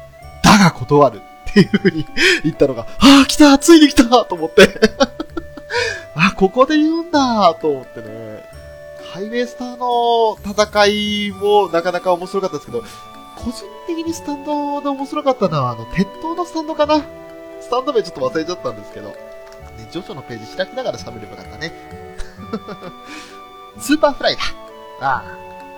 [0.43, 1.21] だが断る
[1.51, 2.07] っていう風に
[2.45, 4.69] 言ったのが、ああ、来たついに来たと思って
[6.17, 8.43] あ、ここで言うんだと思ってね。
[9.13, 12.83] ハイウェイスターの戦いもなかなか面白かったですけど、
[13.37, 17.03] 個人的にスタンドで面白かったのは、あの、鉄塔のスタンドかな
[17.71, 19.15] スタンド名ちょっと忘れちゃったんですけど、ね、
[19.93, 21.73] ジョジョのページ開きながら喋ればよかったね。
[23.79, 24.43] スーパーフライだ。
[25.01, 25.23] あ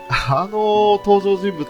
[0.08, 0.40] あ。
[0.40, 1.66] あの登場人物、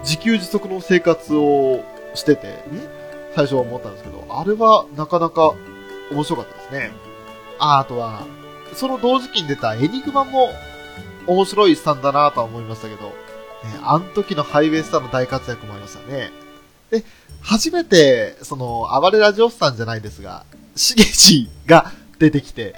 [0.00, 2.88] 自給自足の生活をしてて、ん？
[3.34, 5.52] 最初は思ったんですけど、あれはなかなか
[6.12, 6.90] 面白かったですね。
[7.58, 8.22] あ、あとは、
[8.72, 10.48] その同時期に出たエニグマも
[11.26, 13.12] 面白いスタンだなとは思いましたけど、ね、
[13.82, 16.30] あの時のハイウェイスターの大活躍もありましたね。
[16.90, 17.04] で、
[17.48, 20.44] 初めて、その、暴れラジオスさんじゃないですが、
[20.76, 22.74] しげちが出てきて、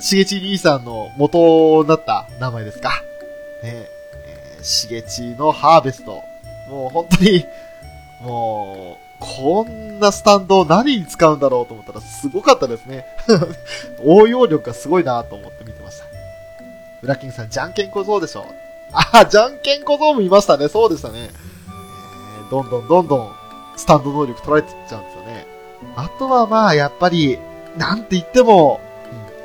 [0.00, 2.88] しげち兄さんの元になった名前ですか。
[3.62, 3.86] ね、
[4.26, 6.22] えー、しげちのハーベスト。
[6.70, 7.44] もう本当に、
[8.22, 13.04] もう、こんなスタンドを何に使うんだろうと思ったらすごかったですね。
[14.02, 16.06] 応用力がすごいなと思って見てました。
[17.02, 18.46] ウラキングさん、じゃんけん小僧でしょ
[18.92, 20.68] あ、じゃんけん小僧もいましたね。
[20.68, 21.28] そうでしたね。
[21.28, 23.45] えー、どんどんどんどん
[23.76, 25.46] スタンド能力取られていっちゃうんですよね。
[25.96, 27.38] あとはまあ、やっぱり、
[27.76, 28.80] なんて言っても、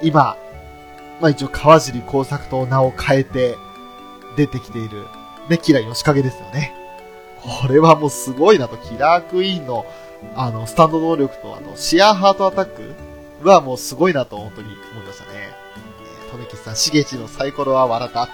[0.01, 0.37] うん、今、
[1.19, 3.57] まあ一応川尻工作と名を変えて
[4.35, 5.05] 出てきている、
[5.49, 6.73] ね、キラヨシカゲですよね。
[7.41, 9.85] これはもうすごいなと、キラークイーンの、
[10.35, 15.31] あの、スタンド能力と、あの、シアーハートアタックはもうすごいなと本当に思いましたね。
[16.25, 18.25] えー、トメキさん、しげちのサイコロは笑った。
[18.27, 18.31] ね、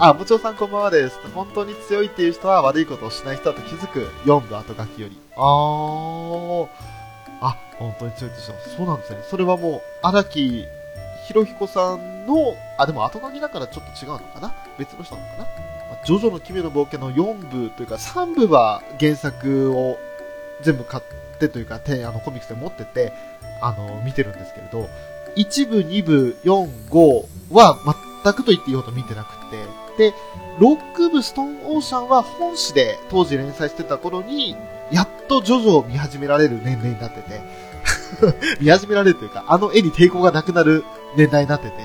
[0.00, 1.18] あ、もちろさんこんばんはです。
[1.34, 5.18] 本当に強いっていう人は悪いことをしない人だと気づく4部後書きより。
[5.34, 6.68] あー。
[7.40, 9.24] あ、本当に強いって人はそうなんですね。
[9.28, 10.64] それはもう、荒木
[11.26, 15.48] 博彦さんの、あ、でも後書きだからちょっと違うのかな別の人なのかな、ま
[16.00, 19.98] あジョジョの奇妙な冒険の4部というか3部は原作を
[20.62, 21.02] 全部買っ
[21.40, 23.12] てというか、てあのコミックスで持ってて、
[23.60, 24.88] あの、見てるんですけれど、
[25.34, 27.76] 1部、2部、4、5は
[28.22, 30.14] 全くと言っていいほど見てなくて、で、
[30.58, 34.56] 6部ストーンオーシャンは本誌で当時連載してた頃に、
[34.90, 37.42] やっとジョジョを見始められる年齢になってて、
[38.60, 40.84] 見始められるというか、あの絵に抵抗がなくなる
[41.16, 41.76] 年代になってて、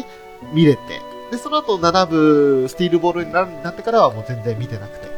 [0.00, 0.06] で、
[0.52, 0.80] 見れて、
[1.30, 5.08] で、その後7部スティールボールになってからはもう全然見てなくて、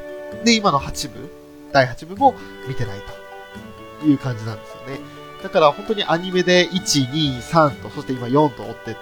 [0.45, 1.31] で、今の8部、
[1.73, 2.35] 第8部も
[2.69, 2.99] 見てない
[4.01, 5.01] という感じなんですよね。
[5.43, 8.99] だから本当にアニメで1、2、3と、そして今4と追ってって、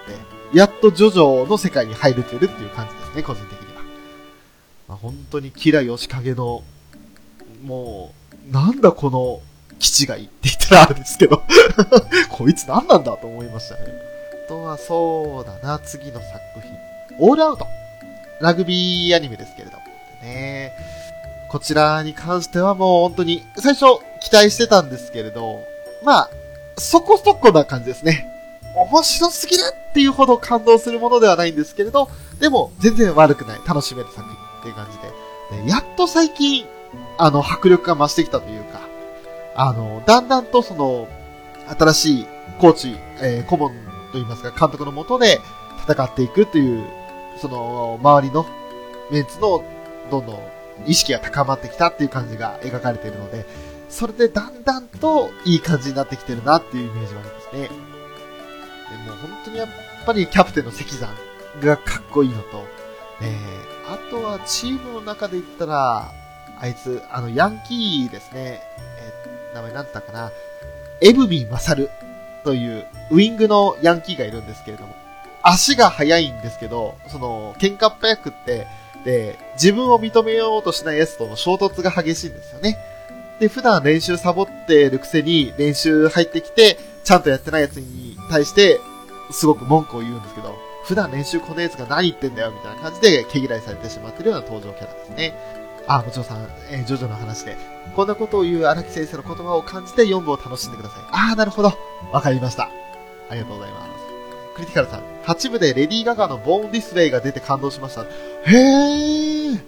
[0.53, 3.81] やっとジョジョの世界に入れてるっていう感じですね、個人的には。
[4.89, 6.63] まあ、本当にキラヨシカゲの、
[7.63, 8.13] も
[8.49, 9.41] う、なんだこの
[9.79, 11.43] 基地がいいって言ったらあれですけど、
[12.29, 13.81] こいつ何なんだと思いましたね。
[14.45, 16.31] あとはそうだな、次の作
[16.61, 16.71] 品。
[17.19, 17.65] オールアウト。
[18.41, 19.83] ラグビーアニメですけれども。
[20.23, 20.73] ね
[21.49, 23.85] こちらに関してはもう本当に、最初
[24.21, 25.59] 期待してたんですけれど、
[26.03, 26.29] まあ、
[26.77, 28.30] そこそこな感じですね。
[28.75, 32.09] 面白すぎるっていうほど感動するものではないんですけれど、
[32.39, 35.63] でも全然悪くない、楽しめる作品っていう感じで。
[35.63, 36.65] でやっと最近、
[37.17, 38.81] あの、迫力が増してきたというか、
[39.55, 41.07] あの、だんだんとその、
[41.77, 42.25] 新しい
[42.59, 43.71] コーチ、えー顧問
[44.11, 45.39] といいますか、監督のもとで
[45.87, 46.85] 戦っていくという、
[47.41, 48.45] その、周りの
[49.11, 49.63] メンツの、
[50.09, 50.39] どんどん
[50.85, 53.45] 意識が高まってきたっていう感じが描かれているので、
[53.89, 57.90] それでだんだんといい感じになってきてるなっていうイメージがありますね。
[59.21, 59.67] 本当にやっ
[60.05, 61.13] ぱりキャプテンの関山
[61.61, 62.65] がかっこいいのと、
[63.21, 66.11] えー、あとはチームの中で言ったら、
[66.59, 68.61] あいつ、あの、ヤンキーですね。
[68.97, 70.31] えー名前なんだったかな。
[71.01, 71.89] エブミマサル
[72.43, 74.95] というウィングのヤンキーがいるんですけれども、
[75.41, 78.67] 足が速いんですけど、その、喧嘩っ早くって、
[79.03, 82.77] で、自分を認めようとしない奴との衝突が激しいんですよね。
[83.39, 88.79] で、普段練習サボってるくせに練習入ってきて、ちゃんとやってない奴に対して、
[89.31, 95.33] すごく文句を言うんですけど、普段練習この奴が何言ってんだよみたいな感じで毛嫌いされてしまってるような登場キャラですね。
[95.87, 97.57] あ、もちろんさん、えージョジョの話で、
[97.95, 101.03] こんなことを言う荒木先生の言葉を感じて4部を楽しんでください。
[101.11, 101.73] あー、なるほど。
[102.11, 102.69] わかりました。
[103.29, 103.91] ありがとうございます。
[104.55, 108.03] クリティカルさん、8部でレディー・ガガのボーン・ディスウェイが出て感動しました。
[108.03, 109.61] へー。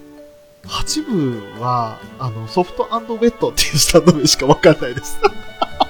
[0.66, 5.18] 8部は、あの、ソフトウェットっていうスタンド名しかわかんないです。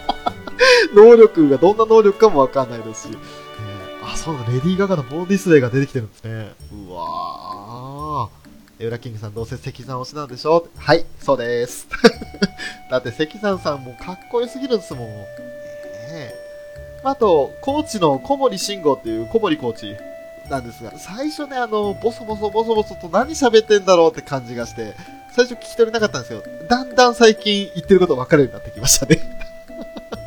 [0.95, 3.17] 能力がどんな能力かもわかんないですし。
[4.24, 6.51] そうだ、レディー・ガガのボーン・ディスウェイが出てきてるんですね。
[6.88, 8.30] うわー。
[8.80, 10.67] エウラキングさんどうせ関さん推しなんでしょ？
[10.78, 11.88] はい、そうです。
[12.89, 15.07] だって関さんさんもかっこよすぎるんですもん。
[15.07, 15.24] ね
[16.13, 16.34] え
[17.03, 19.95] あと、コーチの小森慎吾っていう小森コーチ
[20.49, 24.93] なんですが、最初ね、あの、ボソボソボソボソと何喋ってんだろうって感じがして、
[25.36, 29.19] 最初聞き取れなかったんですけど、だんだん最近言ってること分かるようになってきましたね。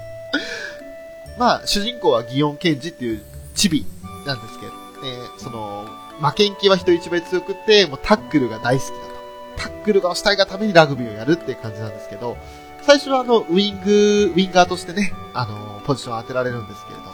[1.39, 3.23] まあ、主人公は祇園健治っていう
[3.57, 3.85] チビ
[4.25, 5.87] なんですけど、ね、その、
[6.21, 9.17] 負けん気は人一倍強くって、もうタックルが大好きだと。
[9.57, 12.37] タックルがしたいがためにラグビーをやるっていう感じなんですけど、
[12.83, 17.05] 最初はあの、ウィング、ウィンガーとしてね、あの、ポジションを当てられるんですけれど、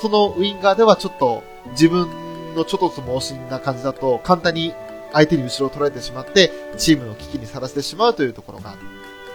[0.00, 4.72] そのウィンガーではちょっと、自分のちょっとつ盲信な感じだと、簡単に
[5.12, 8.76] 相手に後ろを取られてしまって、チームの危機にさらしてしまうというところがあっ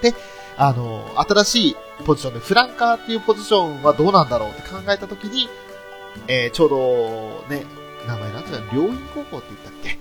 [0.01, 0.13] て、
[0.57, 5.49] あの、新しいポジションで、フランカーっていうポジションはどうなんだろうって考えたときに、
[6.27, 7.65] えーちょうど、ね、
[8.07, 9.97] 名前なんていうの、両院高校って言ったっけ？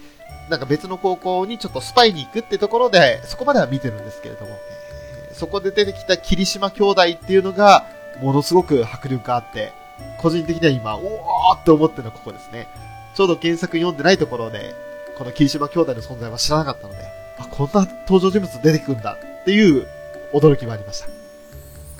[0.50, 7.86] なんか別の高校にちょっとスパイに行くってところで、そこまでは見てるんですけれども、えーそこで出てきた霧島兄弟っていうのが、
[8.20, 9.72] ものすごく迫力があって、
[10.18, 12.68] 個人的には今、おーって思ってるのはここですね。
[13.14, 14.74] ちょうど原作読んでないところで、
[15.16, 16.98] この霧島兄弟の存在は知らなかったので、
[17.38, 19.86] あ、こんな登場人物出てくるんだっていう
[20.34, 21.19] 驚きもありました。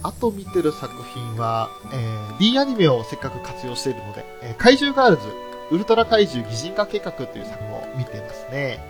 [0.03, 5.29] あと見てる作品は、えー、D アニメをせっかく活用しているので、えー怪獣ガールズ、
[5.71, 8.83] ウルトラ怪獣擬人化計画という作品を見てますね。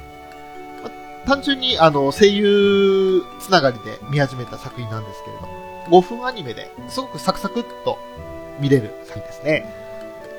[0.83, 0.91] ま
[1.27, 7.99] 単純に、あの、声優つながりで見始めた作品なんですけれども、5分アニメですごくサクサクっと
[8.61, 9.75] 見れる作品ですね。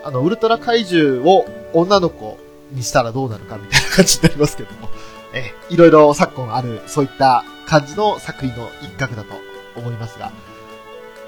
[0.04, 2.38] あの、ウルトラ怪獣を女の子
[2.72, 4.90] にしたらどうなるかみたいな感じになりますけども、
[5.34, 9.30] えーいろいろ昨今ある、そういった感じの作品の一角だと
[9.78, 10.32] 思いますが、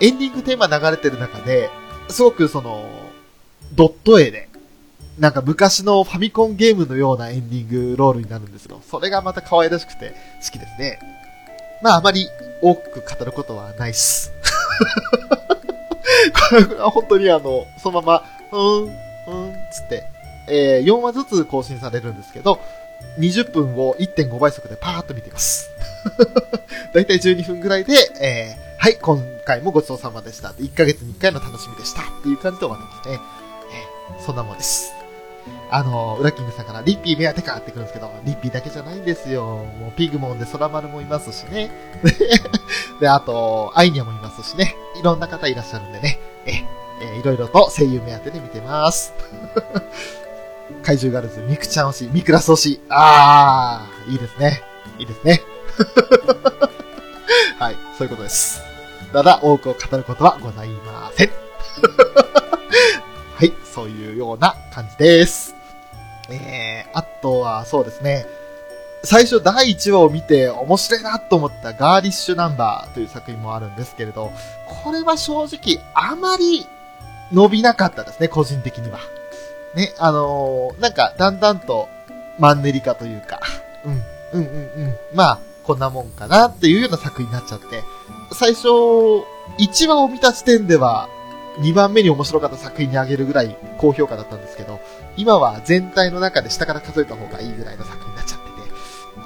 [0.04, 1.70] エンディングテーマ流れてる中で、
[2.10, 3.10] すごくその、
[3.74, 4.50] ドット絵で、
[5.18, 11.00] なんか昔のファミコンゲームのようなエンディングロールになるんですけど、それがまた可愛らしくて好きですね。
[11.82, 12.28] まああまり
[12.62, 14.34] 多く語ることはないっす。
[16.50, 18.92] これは本当にあの、そのまま、うん、うん、
[19.72, 20.04] つって、
[20.50, 22.60] えー、4話ずつ更新されるんですけど、
[23.20, 25.70] 20分を1.5倍速でパーッと見ています。
[26.94, 30.50] だいたい12分ぐらいで、えー、はい、今回もごちそうさまでした。
[30.50, 32.02] 1ヶ月に1回の楽しみでした。
[32.02, 33.20] っていう感じで終わってますね。
[34.18, 34.94] えー、そんなもんです。
[35.70, 39.44] あの、ウラキングさんからリッピー目当てかってくるんですけど、リッピーだけじゃないんですよ。
[39.80, 41.72] もうピグモンで空丸もいますしね。
[43.02, 44.76] で、あと、アイニャもいますしね。
[45.00, 46.20] いろんな方いらっしゃるんでね。
[46.46, 46.64] え、
[47.02, 49.14] えいろいろと声優目当てで見てます。
[50.84, 52.82] 怪獣ガールズ、ミクちゃん推し、ミクラス推し。
[52.90, 54.62] あー、いいですね。
[55.00, 55.42] いいですね。
[57.60, 58.62] はい、そういうことです。
[59.12, 61.32] ただ、多くを語ることはございません。
[63.36, 65.56] はい、そういうような感じです。
[66.30, 68.26] えー、あとはそうですね。
[69.04, 74.32] 最初第1話を見て面白いなと思ったガーリッシュナンバーという作品もあるんですけれど、
[74.84, 76.66] これは正直あまり
[77.32, 79.00] 伸びなかったですね、個人的には。
[79.76, 81.90] ね、あのー、なんかだんだんと
[82.40, 83.42] マンネリ化というか、
[83.86, 83.92] うん、
[84.42, 84.96] うんうんうん。
[85.14, 87.84] まあ、こんなもんかなっていうような作品になっちゃって、
[88.34, 88.68] 最初、
[89.60, 91.08] 1話を見た時点では
[91.60, 94.80] 2番目に面白かった作品にあげるぐらい高評価だったんですけど、
[95.18, 98.40] 今は全体の中で下から数えた方がいいぐらいの作品になっちゃっ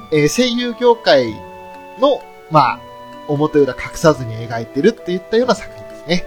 [0.10, 1.34] てて、えー、声優業界
[2.00, 2.22] の、
[2.52, 2.80] まあ、
[3.28, 6.26] 表裏隠さずに描いてるっていったような作品ですね。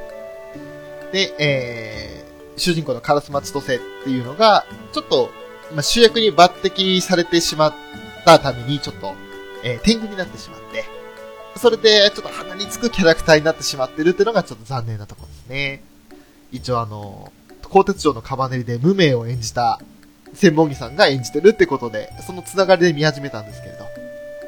[1.13, 2.10] で、えー、
[2.61, 5.31] 主人公のカラスマチトセっていうのが、ちょっと、
[5.73, 7.75] まあ、主役に抜擢されてしまっ
[8.25, 9.15] たために、ちょっと、
[9.65, 10.85] えー、天狗になってしまって、
[11.57, 15.83] それで、ちょっと鼻につくキャラクターになってしまってるっていうのがちょっと残念なところですね。
[16.53, 17.33] 一応あの、
[17.69, 19.81] 鋼鉄城のカバネリで無名を演じた
[20.35, 23.87] 専門技さんが演じてるってことで、そのつながりで見始めたんですけれど、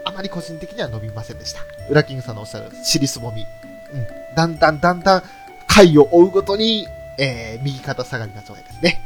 [0.05, 1.61] あまり個人的には伸びませんでした。
[1.89, 3.43] ウラキングさんのおっしゃる尻すぼみ。
[3.43, 4.35] うん。
[4.35, 5.23] だんだんだんだん
[5.69, 6.87] 回を追うごとに、
[7.19, 9.01] えー、右肩下がりな状態ですね。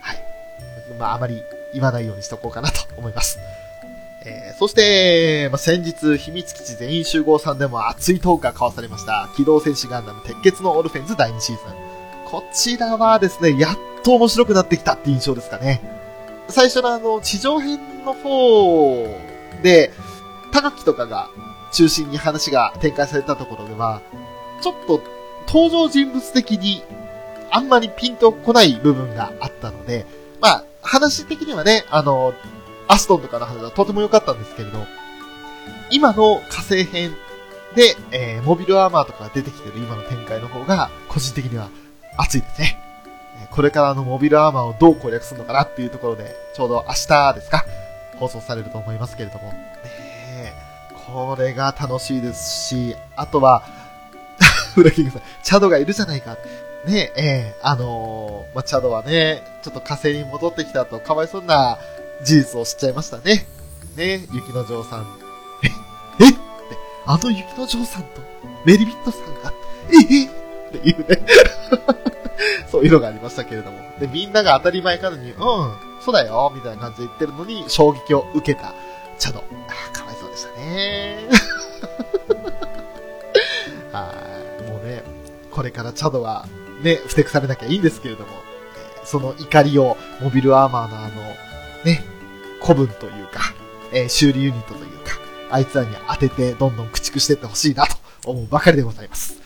[0.00, 0.18] はい。
[0.98, 1.42] まあ、あまり
[1.72, 3.38] 言わないようにしとこうかなと思います。
[4.24, 11.66] えー、そして、まあ、先日、秘密基地全員集合さんでも熱いトークが交わされました、機動戦士ガンダム鉄血のオルフェンズ第2シーズン。
[12.26, 15.80] こちらはですね、やっと面白くなってきたって印象ですかね。
[16.48, 19.06] 最初のあの、地上編の方
[19.62, 19.90] で、
[20.52, 21.28] 高木とかが
[21.72, 24.00] 中心に話が展開されたところでは、
[24.60, 25.02] ちょっと
[25.48, 26.82] 登場人物的に
[27.52, 30.06] あんまりピンとこない部分があったので、
[30.40, 32.32] まあ、話的にはね、あの、
[32.88, 34.78] アストンとかの話はとても良かったんですけれど、
[35.90, 37.14] 今の火星編
[37.76, 41.68] で、えー、モビルアーマーとかが出てきてる今の展開の方が、個人的には
[42.16, 42.78] 熱いですね。
[43.50, 47.66] これからのモビルアーマーをどう攻略するのかなっていうところで、ちょうど明日ですか
[48.18, 49.48] 放送されると思いますけれども。
[49.48, 50.54] ね
[51.06, 53.62] これが楽しいですし、あとは、
[54.74, 56.38] フラキングさん、チャドがいるじゃないか。
[56.86, 61.78] ねえ、えー、あのー、まあ、チャドはね、ちょっと火星に戻ってきたと、かわいそうな
[62.24, 63.46] 事実を知っちゃいましたね。
[63.96, 65.06] ね雪の女王さん。
[65.62, 66.38] え、えって、
[67.06, 68.20] あの雪の女王さんと、
[68.64, 69.52] メリビットさんが、
[69.90, 71.26] ええっていうね
[72.70, 73.78] そういうのがありましたけれども。
[74.00, 75.38] で、みんなが当たり前かのに、うん、
[76.00, 78.72] そうだよ、みたいな感じで言ってるのに、衝撃を受けた
[79.18, 79.44] チャド。
[79.68, 81.28] あかわいそうでしたね。
[83.92, 84.12] は
[84.66, 84.70] い。
[84.70, 85.04] もうね、
[85.50, 86.46] これからチャドは、
[86.82, 88.30] ね、ふてくされなきゃいいんですけれども、
[89.04, 91.22] その怒りをモビルアーマーのあの、
[91.84, 92.04] ね、
[92.62, 93.40] 古文というか、
[93.92, 95.18] えー、修理ユニットというか、
[95.50, 99.36] あいつらに当ててどんどん駆逐していってほしいなと思うばかりでございます。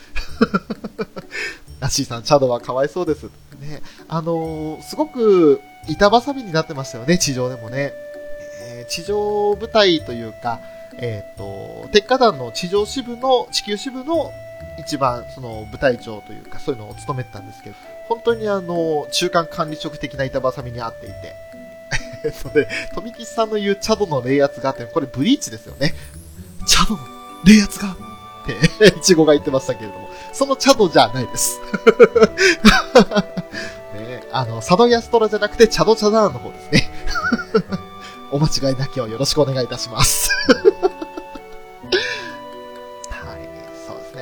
[1.80, 3.24] ラッシーさん、チャドはかわいそうです。
[3.60, 7.92] ね、あのー、すごく板挟みになってましたよね、地上でもね。
[8.62, 10.60] えー、地上部隊というか、
[10.98, 14.32] えっ、ー、と、鉄火団の地上支部の、地球支部の
[14.78, 17.76] 一番、その、部隊長というか、そういうのを務めてたんですけど、
[18.08, 25.94] 本当にあの、中間管理職的な板挟みにあっていて、 それ、富吉さんの言うチャドの冷圧があって、これブリーチですよね。
[26.66, 27.02] チャドの
[27.44, 27.96] 冷圧がっ
[28.46, 31.60] て、イチゴが言ってましたけれども、そのチャドじゃないです。
[33.94, 36.90] ね、あの、サドヤストラじゃなくて、チャドチャダーの方ですね。
[38.30, 40.30] お間違いなきをよろしくお願いいたします。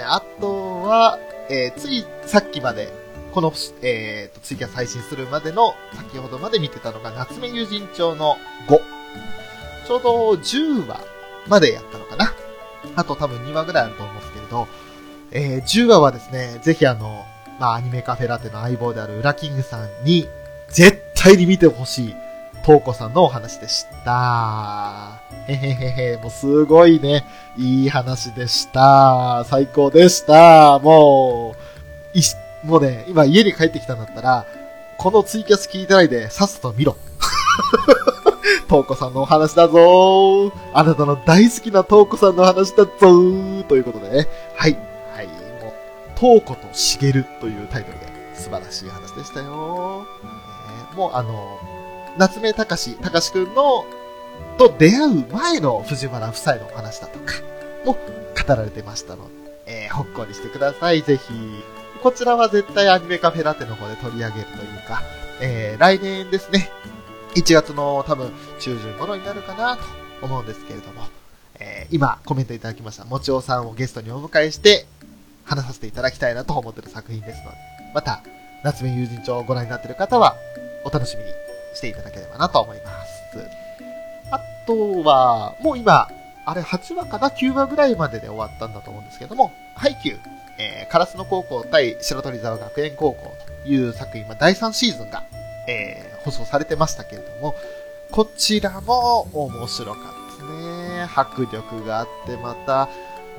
[0.05, 1.19] あとは、
[1.51, 2.93] えー、ついさっきまで、
[3.33, 3.53] この、
[3.83, 8.37] えー、と、ツイキャス配信するまでの、先ほどまで見てたのが、夏目友人帳の
[8.69, 8.81] 5。
[9.87, 11.01] ちょうど10話
[11.49, 12.33] までやったのかな。
[12.97, 14.69] あと多分2話ぐらいあると思うんですけれど、
[15.33, 17.25] えー、10話はですね、ぜひあの、
[17.59, 20.29] まあ、アニメカフェラテの相棒であるウラキングさんに、
[20.69, 22.15] 絶対に見てほしい、
[22.65, 25.21] トーコさんのお話でした。
[25.47, 27.27] へへへへ、もうすごいね、
[27.59, 29.45] いい話でした。
[29.45, 30.79] 最高でした。
[30.79, 31.55] も
[32.15, 32.35] う、いし、
[32.65, 34.47] もうね、今家に帰ってきたんだったら、
[34.97, 36.97] このツイキャス聞いてないで、さっさと見ろ。
[38.67, 40.53] トーコさんのお話だぞー。
[40.73, 43.63] あなたの大好きなトーコさんの話だぞー。
[43.65, 44.29] ということでね。
[44.57, 44.79] はい。
[45.15, 45.27] はい。
[45.27, 45.73] もう、
[46.15, 50.07] トーコとしげるというタイトルで素晴らしい話でしたよ。
[50.23, 51.59] えーもうあの、
[52.19, 53.85] 夏目隆史、隆史くんの、
[54.57, 57.35] と出会う前の藤原夫妻のお話だとか、
[57.85, 59.35] も語られてましたので、
[59.67, 61.25] えーほっこりしてください、ぜひ。
[62.03, 65.03] こちらは絶対アニメカフェラテの方で取り上げるというか、
[65.41, 66.71] えー来年ですね、
[67.35, 69.83] 1月の多分中旬頃になるかなと
[70.23, 71.03] 思うんですけれども、
[71.59, 74.87] えー今コメントいただきました、もちおさんをゲストにお迎えして
[75.45, 77.57] 話させていただきたいなと思ってる作品ですので、
[77.93, 78.23] また、
[78.63, 80.37] 夏目友人帳をご覧になっている方は、
[80.85, 81.31] お楽しみに
[81.75, 83.23] していただければなと思います。
[84.31, 86.09] あとは、もう今、
[86.47, 90.19] あれ8話かな ?9 話ぐらいまでで終わったんだと思うんですけども、ハイキュー、
[90.59, 95.25] えー、カラスの高校対白鳥沢学園高校という作品、まあ、第3シーズンが、
[95.69, 97.55] えー放送されてましたけれども、
[98.11, 100.05] こちらも面白かっ
[100.39, 101.09] たですね。
[101.15, 102.89] 迫力があって、また、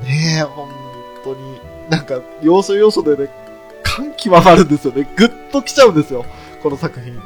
[0.03, 0.69] ねえ、本
[1.23, 1.59] 当に、
[1.89, 3.29] なんか、要所要所でね、
[3.81, 5.07] 感極まるんですよね。
[5.15, 6.25] ぐっと来ちゃうんですよ。
[6.61, 7.19] この作品。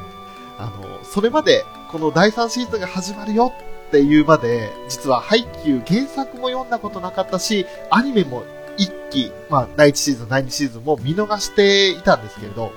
[1.12, 3.52] それまで、この第3シーズンが始まるよ
[3.88, 8.44] っていうまで、実はハイキュー原作も読んだことなかったし、アニメも
[8.78, 12.72] 一期、まあ、第1シーズン、第2シーズンも見逃していたんですけれど、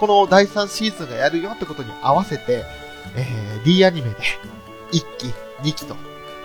[0.00, 2.64] この第3シーズンがやるよってことに合わせて、
[3.14, 4.16] えー、D アニメで、
[4.92, 5.26] 1期、
[5.62, 5.94] 2期と、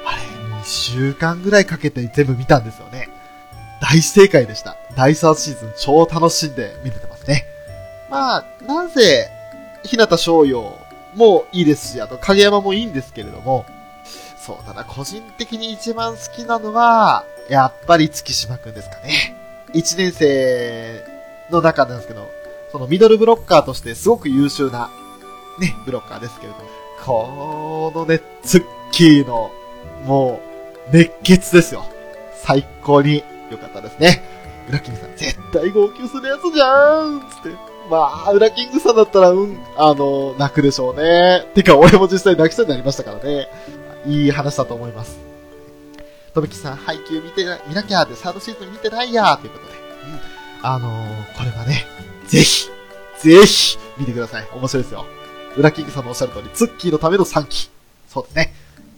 [0.05, 0.22] あれ、
[0.61, 3.09] 2週間ぐらいかけて全部見たんですよね。
[3.82, 4.78] 大正解でした。
[4.95, 7.47] 第3シーズン超楽しんで見れてますね。
[8.11, 9.32] まあ、なぜ、
[9.84, 10.86] 日向翔陽
[11.18, 13.65] もいいですし、あと影山もいいんですけれども、
[14.38, 19.36] そうただ、個人的に一番好きなのは、やっぱり月島くんですかね。
[19.74, 21.03] 1年生
[21.51, 22.30] の中なんですけど、
[22.72, 24.89] そのミドルブロッカーとしてすごく優秀な、
[25.59, 26.65] ね、ブロッカーですけれども、
[27.03, 29.51] このね、ツッキーの、
[30.05, 30.39] も
[30.91, 31.86] う、熱血ですよ。
[32.43, 34.24] 最高に良かったですね。
[34.70, 37.66] ウラキングさん、絶対号泣するやつじゃーんつって。
[37.89, 41.45] まあ、ウラキングさんだったら、うん、あの、泣くでしょうね。
[41.53, 43.47] てか、俺も実際泣きそうになりましたからね。
[44.05, 45.17] いい話だと思います。
[46.33, 49.71] とめきさん、配給見てな、見なきゃで、サードシーズン見てないやということで。
[49.73, 49.75] う
[50.13, 50.19] ん。
[50.61, 51.85] あのーこれはね、
[52.27, 52.69] ぜひ、
[53.19, 54.47] ぜひ、見てください。
[54.53, 55.05] 面白いですよ。
[55.55, 57.69] ウラキングさんのおっしゃる通り、ツッキーのための3期。
[58.07, 58.53] そうですね。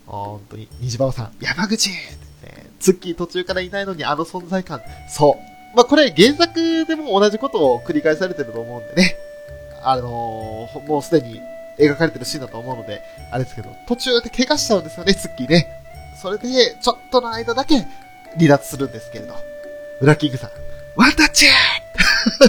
[0.05, 1.95] 本当に、虹馬さん、山口、ね、
[2.79, 4.81] ツッキー途中からいないのにあの存在感。
[5.09, 5.48] そう。
[5.73, 9.15] まあ、これ原作でも同じことを繰り返されてると思うんでね。
[9.81, 11.41] あのーもうすでに
[11.77, 13.01] 描かれてるシーンだと思うので、
[13.31, 15.67] あれですけど、途中で怪我しちゃうんですよね、ツッキーね。
[16.21, 17.87] それで、ちょっとの間だけ
[18.37, 19.35] 離脱するんですけれど。
[20.01, 20.49] ウラキングさん、
[20.95, 21.45] ワンタッチ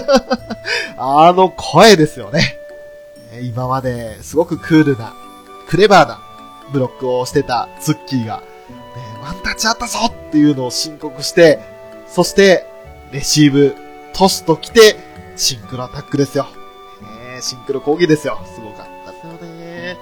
[0.97, 2.57] あの声ですよね。
[3.41, 5.13] 今まですごくクールな、
[5.67, 6.19] クレバーな
[6.71, 8.43] ブロックをしてたツッキーが、ね、
[9.21, 11.59] ワンタッチあったぞっていうのを申告して、
[12.07, 12.65] そして、
[13.11, 13.75] レシーブ、
[14.13, 14.95] トスと来て、
[15.35, 16.45] シンクロアタックですよ。
[17.01, 18.39] ねシンクロ攻撃ですよ。
[18.45, 19.97] すごかったですよね。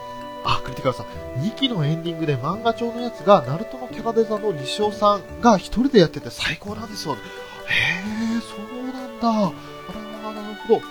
[0.45, 1.07] あ、クリティカルさん。
[1.41, 7.16] 2期のエンディングで漫画調のやつが、ナルトのキャラデザの西尾さんが一人でやってて最高なんですよ。
[7.16, 9.28] へえ、そうなんだ。
[9.28, 9.51] あ
[10.24, 10.82] ら、なるほど。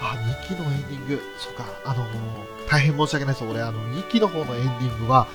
[0.00, 1.22] あ、2期のエンディング。
[1.38, 2.04] そうか、あの
[2.68, 3.44] 大変申し訳ないです。
[3.44, 5.28] 俺、あの、2期の方のエンディングは、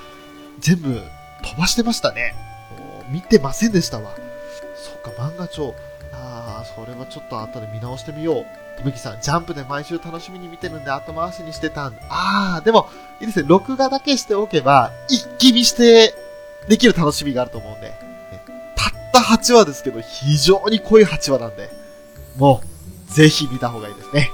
[0.59, 1.01] 全部
[1.41, 2.35] 飛ばしてましたね。
[3.09, 4.11] 見てませんでしたわ。
[4.75, 5.73] そうか、漫画帳。
[6.17, 8.45] ああ、それはちょっと後で見直してみよう。
[8.77, 12.01] とめきさん、ジャンプで毎週楽しみに見てるんで後回しにしてたんで。
[12.09, 12.89] ああ、でも、
[13.19, 13.47] いいですね。
[13.47, 16.13] 録画だけしておけば、一気見して、
[16.67, 17.93] できる楽しみがあると思うんで。
[18.75, 21.69] たった8話ですけど、非常に濃い8話なんで、
[22.37, 22.61] も
[23.09, 24.29] う、ぜひ見た方がいいですね。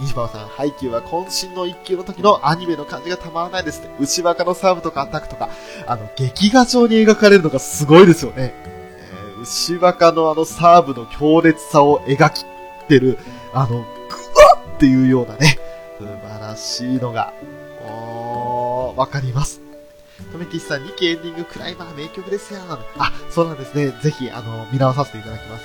[0.00, 3.90] 西川さん、ハイキューは渾身の一級の時のアニメの感じがたまらないですね。
[4.00, 5.48] 内若のサーブとかアタックとか、
[5.86, 8.71] あの、劇画上に描かれるのがすごいですよね。
[9.42, 12.44] えー、牛若のあのサーブの強烈さを描き
[12.88, 13.18] てる、
[13.52, 13.84] あの、グワ
[14.56, 15.58] ッっていうようなね、
[15.98, 17.32] 素晴らしいのが、
[17.84, 19.60] おー、わかります。
[20.30, 22.60] とめきしさん、2期エンディングクライマー名曲ですよ。
[22.98, 23.90] あ、そうなんですね。
[24.02, 25.64] ぜひ、あの、見直させていただきます。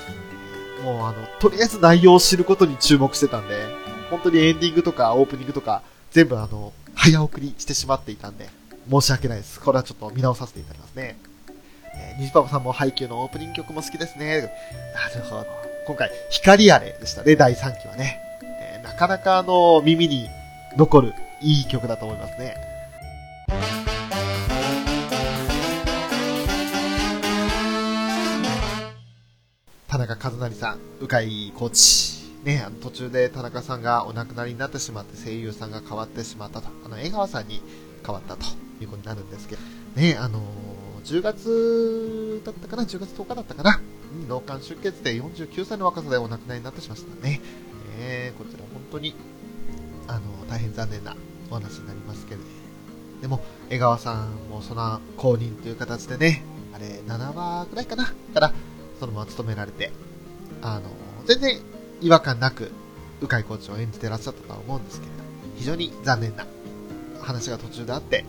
[0.84, 3.66] もう、あの、とりあえず内容を知ることに注目してたんで、
[4.10, 8.50] 本当にエンディングとかオープニングとか、全部あの、早送りしてしまっていたんで、
[8.90, 9.60] 申し訳ないです。
[9.60, 11.18] これはちょっと見直させていただきますね。
[12.00, 14.42] えー、虹パパさんもハイキューのオープニング曲も好きですね。
[14.94, 15.48] なるほど。
[15.86, 18.20] 今回、光あれでしたね、第3期はね。
[18.62, 20.28] えーなかなかあの、耳に
[20.76, 22.56] 残るいい曲だと思いますね。
[29.88, 32.18] 田中和成さん、鵜飼コーチ。
[32.44, 36.70] ね、あの途中で田中さんがお亡くなりになってしまって声優さんが変わってしまったと。
[36.86, 37.62] あの、江川さんに
[38.06, 38.46] 変わったと
[38.82, 39.62] いうことになるんですけど、
[39.96, 40.42] ね、あのー、
[41.08, 43.80] 10月だったかな ?10 月10日だったかな？
[44.28, 47.40] 脳幹出血で49歳の若さでお亡くなりになってしましたね。
[47.98, 49.16] えー、こちら本当に、
[50.08, 51.16] あの、大変残念な
[51.50, 52.44] お話になりますけれど、
[53.22, 56.44] でも、江川さんもその公認という形でね、
[56.74, 58.14] あれ、7話くらいかな？
[58.34, 58.54] から、
[59.00, 59.94] そのまま務められて、
[60.62, 60.90] あの、
[61.26, 61.62] 全然
[62.02, 62.72] 違和感なく、
[63.22, 65.24] 鵜飼コーチを演じてらっしゃったとは思うんですけれど、
[65.56, 66.46] 非常に残念な
[67.22, 68.26] 話が途中であって、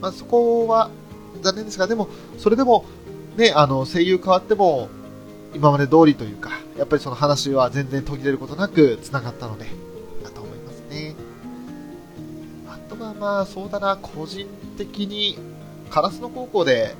[0.00, 0.90] まあ、そこは
[1.42, 2.08] 残念ですが、でも、
[2.38, 2.84] それでも、
[3.36, 4.88] ね、あの、声優変わっても、
[5.54, 9.66] 今まで通りというか、やっぱりその話は全然途切れることなく繋がったので、
[10.22, 11.14] だと思いますね。
[12.68, 14.46] あとはまあ、そうだな、個人
[14.76, 15.38] 的に、
[15.90, 16.94] 烏野高校で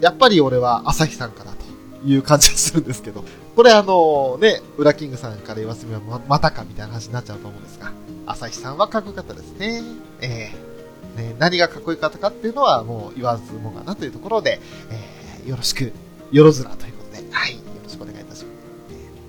[0.00, 1.64] やっぱり俺は朝日さんかなと
[2.06, 3.24] いう感じがするんですけど、
[3.56, 7.92] これあのね、ウラキングさんから言わせればままたかみたいな話になっちゃうと思うんですが、
[8.26, 9.82] 朝日さんはかっこよかったですね。
[10.20, 10.73] えー、
[11.16, 14.60] ね、何がかっこよかったかっていうのはもう言わずもがなというところで、
[14.90, 15.92] えー、よろしく、
[16.32, 18.54] よろずらということで、はい、よろしくお願いいたします。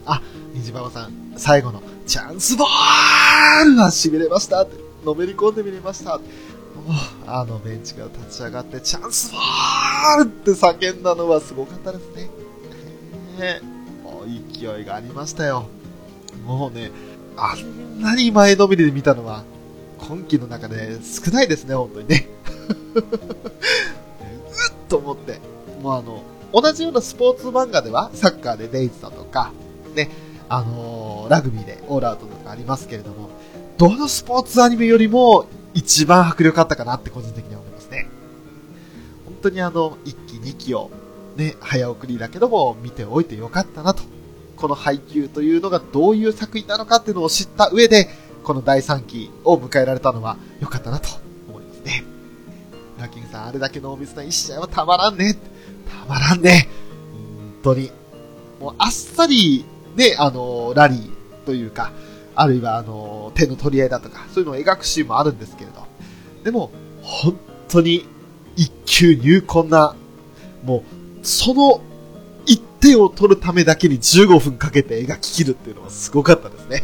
[0.05, 0.21] あ、
[0.53, 4.75] 虹ばばさん、最後のチャンスボールは痺れましたって、
[5.05, 6.19] のめり込んでみれました
[7.25, 12.29] あのベンチが立ち上がってチャンスボールって叫んだのはすごかったですね。
[13.39, 13.61] ね
[14.51, 15.67] 勢いがありましたよ。
[16.45, 16.91] もうね、
[17.37, 19.43] あんなに前のめりで見たのは、
[19.99, 22.27] 今季の中で少ないですね、本当にね。
[22.95, 23.03] うっ
[24.87, 25.39] と思って。
[25.81, 26.23] もうあの、
[26.53, 29.51] 同じようなスポーツ漫画では、サッカーでデイズだとか、
[29.95, 30.09] ね、
[30.47, 33.29] あのー、ラグビーでオールアウトとかありますけれども、
[33.77, 38.07] どのスポーツアニメよりも一番迫力あったかなって個人的には思いますね。
[39.25, 40.91] 本当にあの、1期2期を
[41.35, 44.03] ね、早送りだけども見ておいてよかったなと。
[44.55, 48.07] この配給というのがどういう作品なのかっていうのを知った上で、
[48.45, 51.09] この第3期を迎えられたのは良かったなと
[51.49, 52.03] 思いますね。
[52.99, 55.35] ラッキングさん、あれだけ濃密な一試合はたまらんね。
[55.89, 56.69] たまらんね。
[57.11, 57.91] 本当に。
[58.61, 59.65] もうあっさり、
[59.95, 61.09] ね、あの、ラリー
[61.45, 61.91] というか、
[62.35, 65.85] あるいはあの、手の取り合いだとか、そういうのを描くシーンもあるんですけれど、
[66.43, 67.35] でも、本
[67.67, 68.05] 当に
[68.55, 69.95] 一級入魂な、
[70.63, 70.83] も
[71.21, 71.81] う、その
[72.45, 76.83] 一点を取るためだけに15分かけて描き切るっていうのはすごかったですね。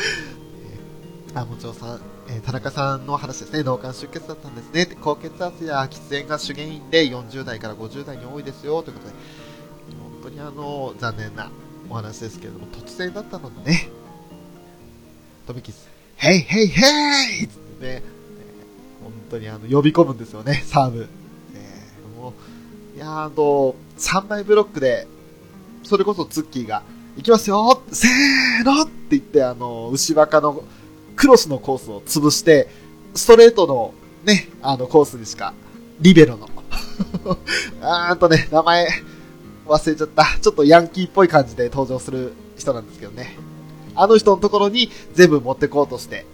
[1.34, 3.62] あ、もちろんさん、えー、田中さんの話ですね。
[3.62, 4.96] 脳幹出血だったんですね。
[5.00, 8.82] 高血圧や喫煙が主原因で40代から50代に多いですよ。
[8.82, 9.14] ということで、
[10.22, 11.50] 本当にあの、残念な
[11.88, 13.88] お話ですけれども、突然だったのでね、
[15.46, 18.02] トミキス、ヘイヘイヘイつってね、
[19.02, 21.08] 本当にあの、呼び込むんですよね、サーブ。
[21.54, 22.34] えー、も
[22.94, 25.06] う、いやあの、3枚ブロックで、
[25.82, 26.82] それこそツッキーが、
[27.20, 30.64] 行きますよせーのって言って、あの、牛若の
[31.16, 32.68] クロスのコースを潰して、
[33.14, 33.92] ストレートの
[34.24, 35.52] ね、あのコースにしか、
[36.00, 36.48] リベロの。
[37.82, 38.88] あーとね、名前
[39.66, 40.38] 忘れちゃった。
[40.40, 43.36] ちょっとヤンキーっぽい感じで登場する人なんですけどね。
[43.94, 46.24] あの人のところに全部持ってこうとして、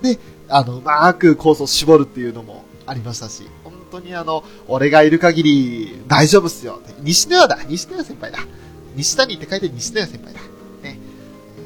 [0.00, 0.18] で、
[0.48, 6.80] あの、うまくコースを絞るっていうのもありましたし、本当にあの、俺がいる限り大丈夫っすよ。
[7.02, 8.38] 西野屋だ西野屋先輩だ
[8.96, 10.40] 西谷って書いて西野屋先輩だ。
[10.82, 10.98] ね。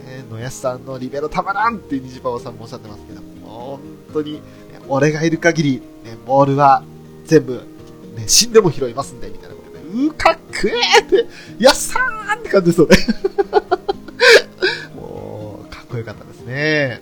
[0.06, 3.80] えー、野安さんのリベロたまらんって西パオさんもおっしゃってますけど、本
[4.12, 4.40] 当に、
[4.88, 5.72] 俺がいる限り、
[6.04, 6.82] ね、ボールは
[7.24, 7.62] 全部、
[8.16, 11.26] ね、死んでも拾いますんで、みたいなことで、うかっくえーって、
[11.58, 12.96] やっさーんって感じですよね。
[14.94, 17.00] もう、かっこよかったですね。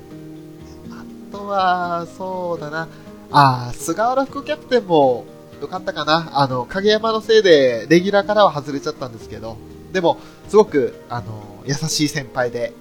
[0.90, 2.88] あとは、そうだな。
[3.30, 5.24] あ、菅原副キャプテンも
[5.60, 6.30] よかったかな。
[6.34, 9.56] あの、影山のせいで、レギュラーからは外れちゃったんですけど、
[9.92, 12.72] でも、すごく、あの、優しい先輩で、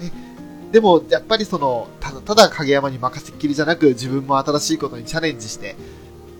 [0.00, 0.12] ね、
[0.72, 5.76] でも、やっぱりその、ただただ影山に任せっきりじゃなく、自分も新しいことにチャレンジして、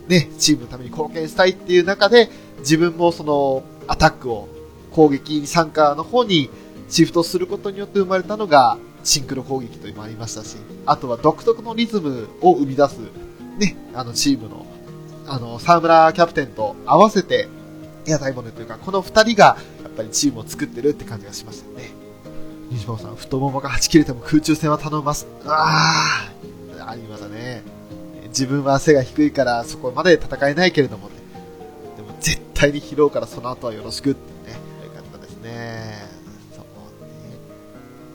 [0.09, 2.29] ね、チームのために貢献したいっていう中で、
[2.59, 4.49] 自分もその、アタックを、
[4.97, 6.49] 攻撃に参加の方に
[6.89, 12.99] シフトすることによって生まれたのが、シンクロ攻撃というのもありましたし、あとは独特のリズムを生み出す、
[13.59, 14.67] ね、あのチームの、
[15.27, 17.49] あの、沢村キャプテンと合わせて、
[18.07, 19.59] 屋台骨というか、この二人が、
[19.97, 21.91] ぱりチームを作ってるって感じがしましたよね。
[22.71, 25.27] 西本さん、太ももがはち切れても空中戦は頼みます。
[25.47, 26.29] あ
[26.81, 27.63] あ、ありましたね。
[28.29, 31.15] 自分は背が低いからそこまで戦えないけれども、ね、
[31.97, 34.55] でも絶対に拾うからその後はよろしくってね、
[34.85, 36.07] よかったですね。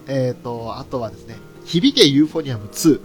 [0.07, 2.99] えっ、ー、と、あとはですね、響けユーフォニアム2。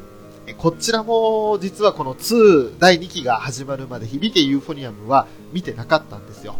[0.58, 6.56] こちらも実はこの2第2期が始まるまで響けユーフォニアムは見てなかったんですよ。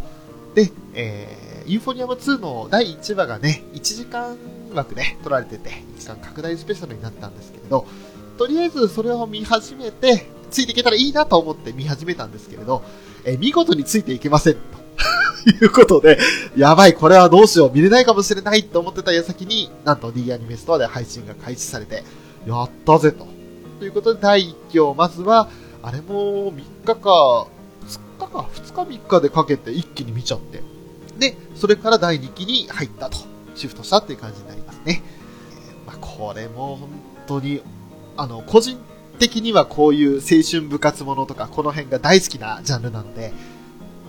[0.55, 4.37] で、えー、ユーフォニアム2の第1話がね、1時間
[4.73, 7.85] 枠ね、撮られてて、1時間拡大スペシャルになったんですけれど、
[8.37, 12.83] とりあえずそれを見始めて、ついていけたらいいなと思って見始めたんですけれど、
[13.25, 14.53] え、見事についていけません。
[14.53, 14.59] と
[15.63, 16.17] いうことで、
[16.55, 22.03] やばい、これはどうしよう、見れないかもしれないと思ってた矢先に、なんと D アニメストアで配信が開始されて、
[22.47, 23.27] やったぜと。
[23.79, 25.49] ということで、第1期をまずは、
[25.83, 27.47] あれも3日か、
[27.87, 30.61] 2日か、2日3日でかけて一気に見ちゃって、
[31.17, 33.17] で、それから第2期に入ったと、
[33.55, 35.01] シフトしたっていう感じになりますね。
[35.69, 36.89] え、まあ、これも本
[37.27, 37.61] 当に、
[38.15, 38.77] あの、個人
[39.19, 43.33] 的にはこういう青春部活ものとか、この辺が大好きなジャンルなので、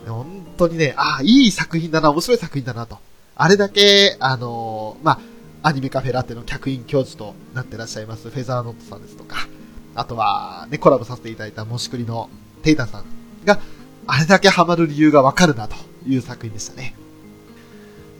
[0.07, 2.97] 本当にね、ああ、いい作品だな、面白い作品だなと。
[3.35, 5.19] あれだけ、あのー、まあ、
[5.61, 9.47] アニメカフェラテの客員教授となってらっしゃいますフェザーノットさんですとか、
[9.95, 12.29] あとは、ね、コラボさせていただいたもしくりの
[12.63, 13.05] テイタさん
[13.45, 13.59] が、
[14.07, 15.75] あれだけハマる理由がわかるなと
[16.07, 16.95] いう作品でしたね。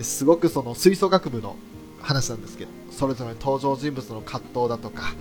[0.01, 1.55] すごくその吹奏楽部の
[2.01, 5.13] 話なんですけど、それぞれ登場人物の葛藤だとか、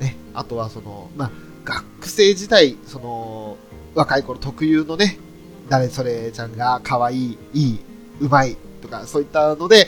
[0.00, 1.30] ね、あとはその、まあ、
[1.64, 3.56] 学生時代、その、
[3.94, 5.18] 若い頃特有のね、
[5.68, 7.80] 誰それちゃんが可愛い、いい、
[8.20, 9.86] うまいとか、そういったので、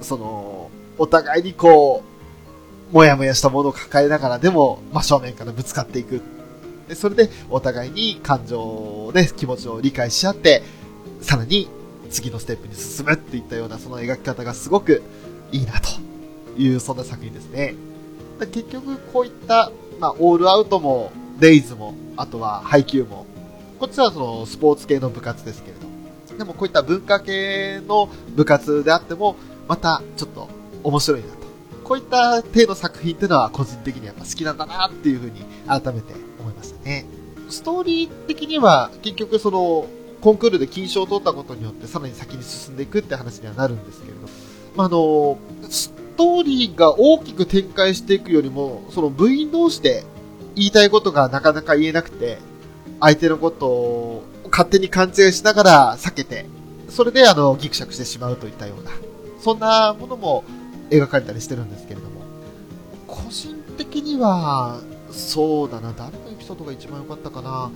[0.00, 2.02] その、お互いにこ
[2.92, 6.22] う、もやもやしたものを抱えながらでも、真正面からぶつかっていく。
[6.88, 10.62] でそれで、お互いに感情で気持ちを理解し合って、
[11.20, 11.68] さらに
[12.10, 15.02] 次のステップに進むっていったような、その描き方がすごく
[15.52, 15.88] いいなと
[16.60, 17.74] いう、そんな作品ですね。
[18.52, 23.26] 結局、こういった、まあ、オールアウトも、デイズも、あとは配給も、
[23.78, 29.36] こっちはそのスポーツ系の部活ですけれど、でもこういった文化系の部活であっても、
[29.68, 30.48] またちょっと
[30.82, 31.38] 面白いなと。
[31.84, 37.06] こういった程の作品っていうのは個人的にやっぱ好きなんだなっていうふうに改めて思いましたね。
[37.48, 39.86] ストーリー的には結局その
[40.20, 44.28] コンクールで金賞を取ったことによってさらに先に進んでいくって話にはなるんですけれど、
[44.76, 45.38] まあ、の、
[45.68, 50.04] ストーリーが大きく展開していくよりも、その部員同士で
[50.56, 52.38] 言いたいことがなかなか言えなくて、
[53.00, 56.46] 相手のことを勝手に勘違いしながら避けて、
[56.88, 58.90] それであの、ギクシャクしてしまうといったような、
[59.40, 60.44] そんなものも
[60.90, 62.22] 描かれたりしてるんですけれども、
[63.06, 64.80] 個人的には、
[65.10, 67.70] そうだな、誰のエピソードが一番良かったかな。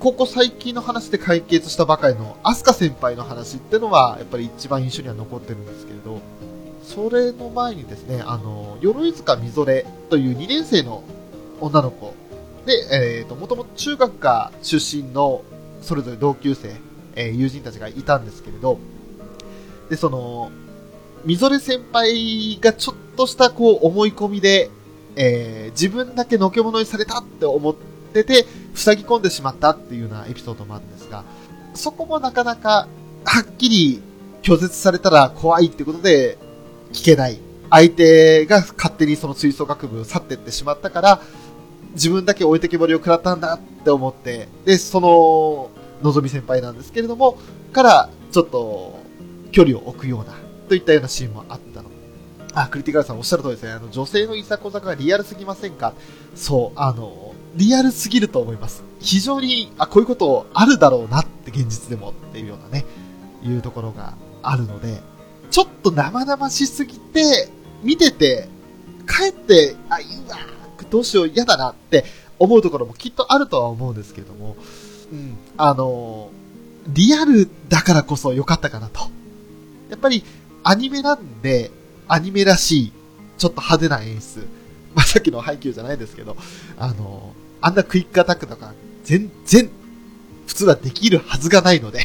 [0.00, 6.22] ここ最近の話で解決したばかりのアスカ先輩の話ってのは、やっぱり一番印象には残ってるんですけれど、
[6.82, 11.04] それの前にですね、あの、鎧塚みぞれという2年生の
[11.60, 12.14] 女の子。
[12.64, 12.72] で、
[13.18, 15.42] えっ、ー、と、もと中学か出身の
[15.82, 16.74] それぞれ同級生、
[17.14, 18.78] えー、友人たちがいたんですけれど、
[19.90, 20.50] で、その、
[21.26, 24.70] みぞれ先輩がちょっとしたこう思い込みで、
[25.16, 31.24] えー、自分だけのけ者にされたって思ってて、塞ぎ込んでしまったっていうようなエピソードもあるんですが、
[31.74, 32.88] そこもなかなか
[33.24, 34.02] はっきり
[34.42, 36.38] 拒絶されたら怖いってことで
[36.92, 37.38] 聞けない。
[37.70, 41.20] 相手が勝手にその吹奏楽部を去っていってしまったから、
[41.92, 45.70] 自分だけ置いてけぼりを食らったんだって思って、で、その、
[46.02, 47.38] のぞみ先輩なんですけれども、
[47.72, 48.98] から、ちょっと、
[49.52, 50.34] 距離を置くような、
[50.68, 51.90] といったようなシーンもあったの。
[52.54, 53.72] あ、クリティカルさんおっしゃる通りですね。
[53.72, 55.92] あの、女性のいざこざがリアルすぎませんか？
[56.34, 58.82] そう、あの、リアルすぎると思います。
[59.00, 62.84] 非常に、あ、こういうことあるだろうなって現実でもっていうようなね、
[63.42, 65.00] いうところがあるので、
[65.50, 67.48] ちょっと生々しすぎて、
[67.82, 68.48] 見てて、
[69.06, 70.36] かえって、あ、いいわ
[70.90, 72.04] どうしよう嫌だなって
[72.38, 74.56] 思うところもきっとあるとは思うんですけれども、
[75.12, 76.30] うん、あの、
[76.88, 79.00] リアルだからこそ良かったかなと。
[79.88, 80.24] やっぱり
[80.62, 81.70] アニメなんで、
[82.08, 82.92] アニメらしい、
[83.38, 84.46] ちょっと派手な演出。
[84.94, 86.36] まあ、さっきの配給じゃないですけど、
[86.76, 88.72] あの、あんなクイックアタックとか、
[89.04, 89.70] 全然、
[90.46, 92.00] 普通はできるはずがないので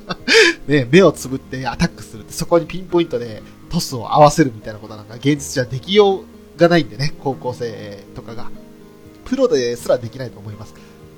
[0.66, 6.24] ね、目をつぶってアタックするって、そこにピンポイントでトスを合わせるみたいなことなんか現実じゃできよう
[6.58, 8.50] がないんでね、高校生とかが。
[9.24, 10.74] プロですらできないと思います。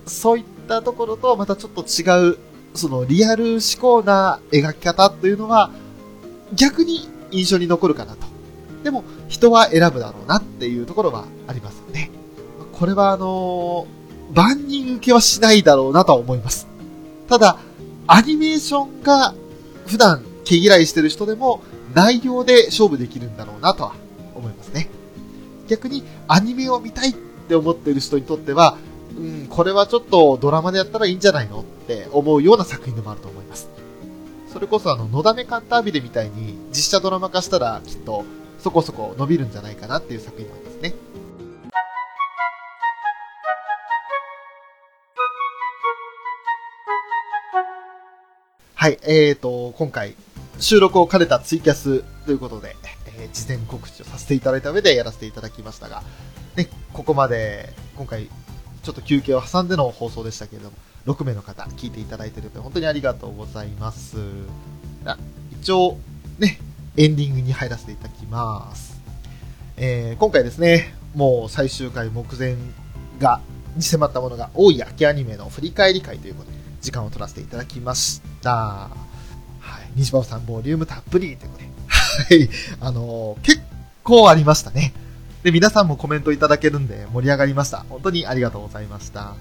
[0.06, 2.38] そういったところとまたちょっと違う、
[2.74, 5.70] そのリアル思考な描き方というのは、
[6.54, 8.26] 逆に印象に残るかなと。
[8.84, 12.10] でも、人は選ぶだろうなっていうところはありますよね。
[12.78, 16.66] これはあのー、万人受けはしないだろうなとは思います。
[17.28, 17.58] ただ、
[18.06, 19.34] アニメーションが
[19.86, 21.62] 普段毛嫌いしてる人でも
[21.94, 23.94] 内容で勝負できるんだろうなとは
[24.34, 24.88] 思いますね。
[25.68, 27.14] 逆にアニメを見たいっ
[27.48, 28.76] て思ってる人にとっては、
[29.16, 33.68] うん、これはちょっとドラマでやったらいいんじゃないのって思うような作品でもあると思います。
[34.52, 38.24] それこそあの、のだめカンタービレみたいに実写ドラマ化したらきっと
[38.58, 40.63] そこそこ伸びるんじゃないかなっていう作品な
[48.84, 50.14] はい、えーと、今回、
[50.60, 52.76] 収録を兼ねたツイキャスということで、
[53.18, 56.02] えー事前告知をさせていただいた上でやらせていただきましたが、
[56.54, 58.28] ね、ここまで、今回、
[58.82, 64.18] ちょっと休憩を挟んでの放送でしたけれども、6名の方聞いていただいているので、本当にありがとうございます。
[65.06, 65.16] あ
[65.62, 65.96] 一応、
[66.38, 66.60] ね、
[66.98, 69.00] エンディングに入らせていただきます。
[69.78, 72.54] えー今回ですね、もう最終回目前
[73.18, 73.40] が、
[73.76, 78.50] に迫ったものが多い秋アニメの振り返り会ということで、時間を取らせていただきました。
[78.50, 78.90] は
[79.80, 79.90] い。
[79.96, 81.64] 西場さんボリュームたっぷりということ
[82.28, 82.50] で、はい。
[82.80, 83.62] あのー結
[84.02, 84.92] 構ありましたね。
[85.42, 87.86] で、皆さんもコメントいただけるんで盛り上がりました。
[87.88, 89.34] 本当にありがとうございました。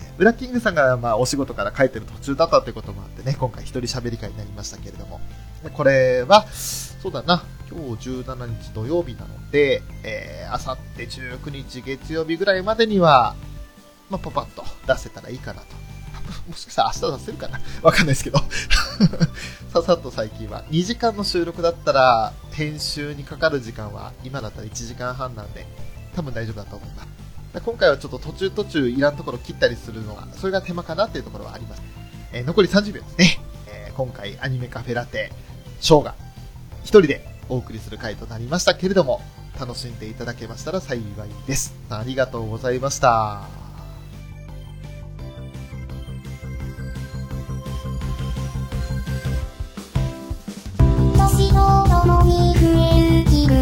[0.00, 5.20] えーブラッキングさんが、まあ、お仕事から帰ってる途中だったということもあってね、今回一人喋り会になりましたけれども。
[5.62, 13.36] でこれは、そうだな、今日17日土曜日なので、えー、あさって19日月曜日ぐらいまでには、
[14.08, 15.66] まあ、パパッと出せたらいいかなと。
[16.48, 17.60] もしかしたら明日出せるかな？
[17.82, 18.38] わかんないですけど。
[19.72, 20.64] ささっと最近は。
[20.70, 25.66] 2時間の収録だったら、編集にかかる時間は、今だったら1時間半なんで、
[26.14, 27.08] 多分大丈夫だと思います。
[27.64, 31.82] 今回はちょっと途中途中いらんところ切ったりするのが、それが手間かなっていうところはあります。
[32.32, 33.40] えー残り30秒ですね。
[33.66, 35.32] えー今回アニメカフェラテ、
[35.80, 36.14] ショーが
[36.82, 39.22] 一人でお送りする回となりましたけれども、
[39.58, 41.02] 楽しんでいただけましたら幸い
[41.46, 41.74] です。
[41.88, 43.65] ありがとうございました。
[51.56, 53.58] と共に増える日暮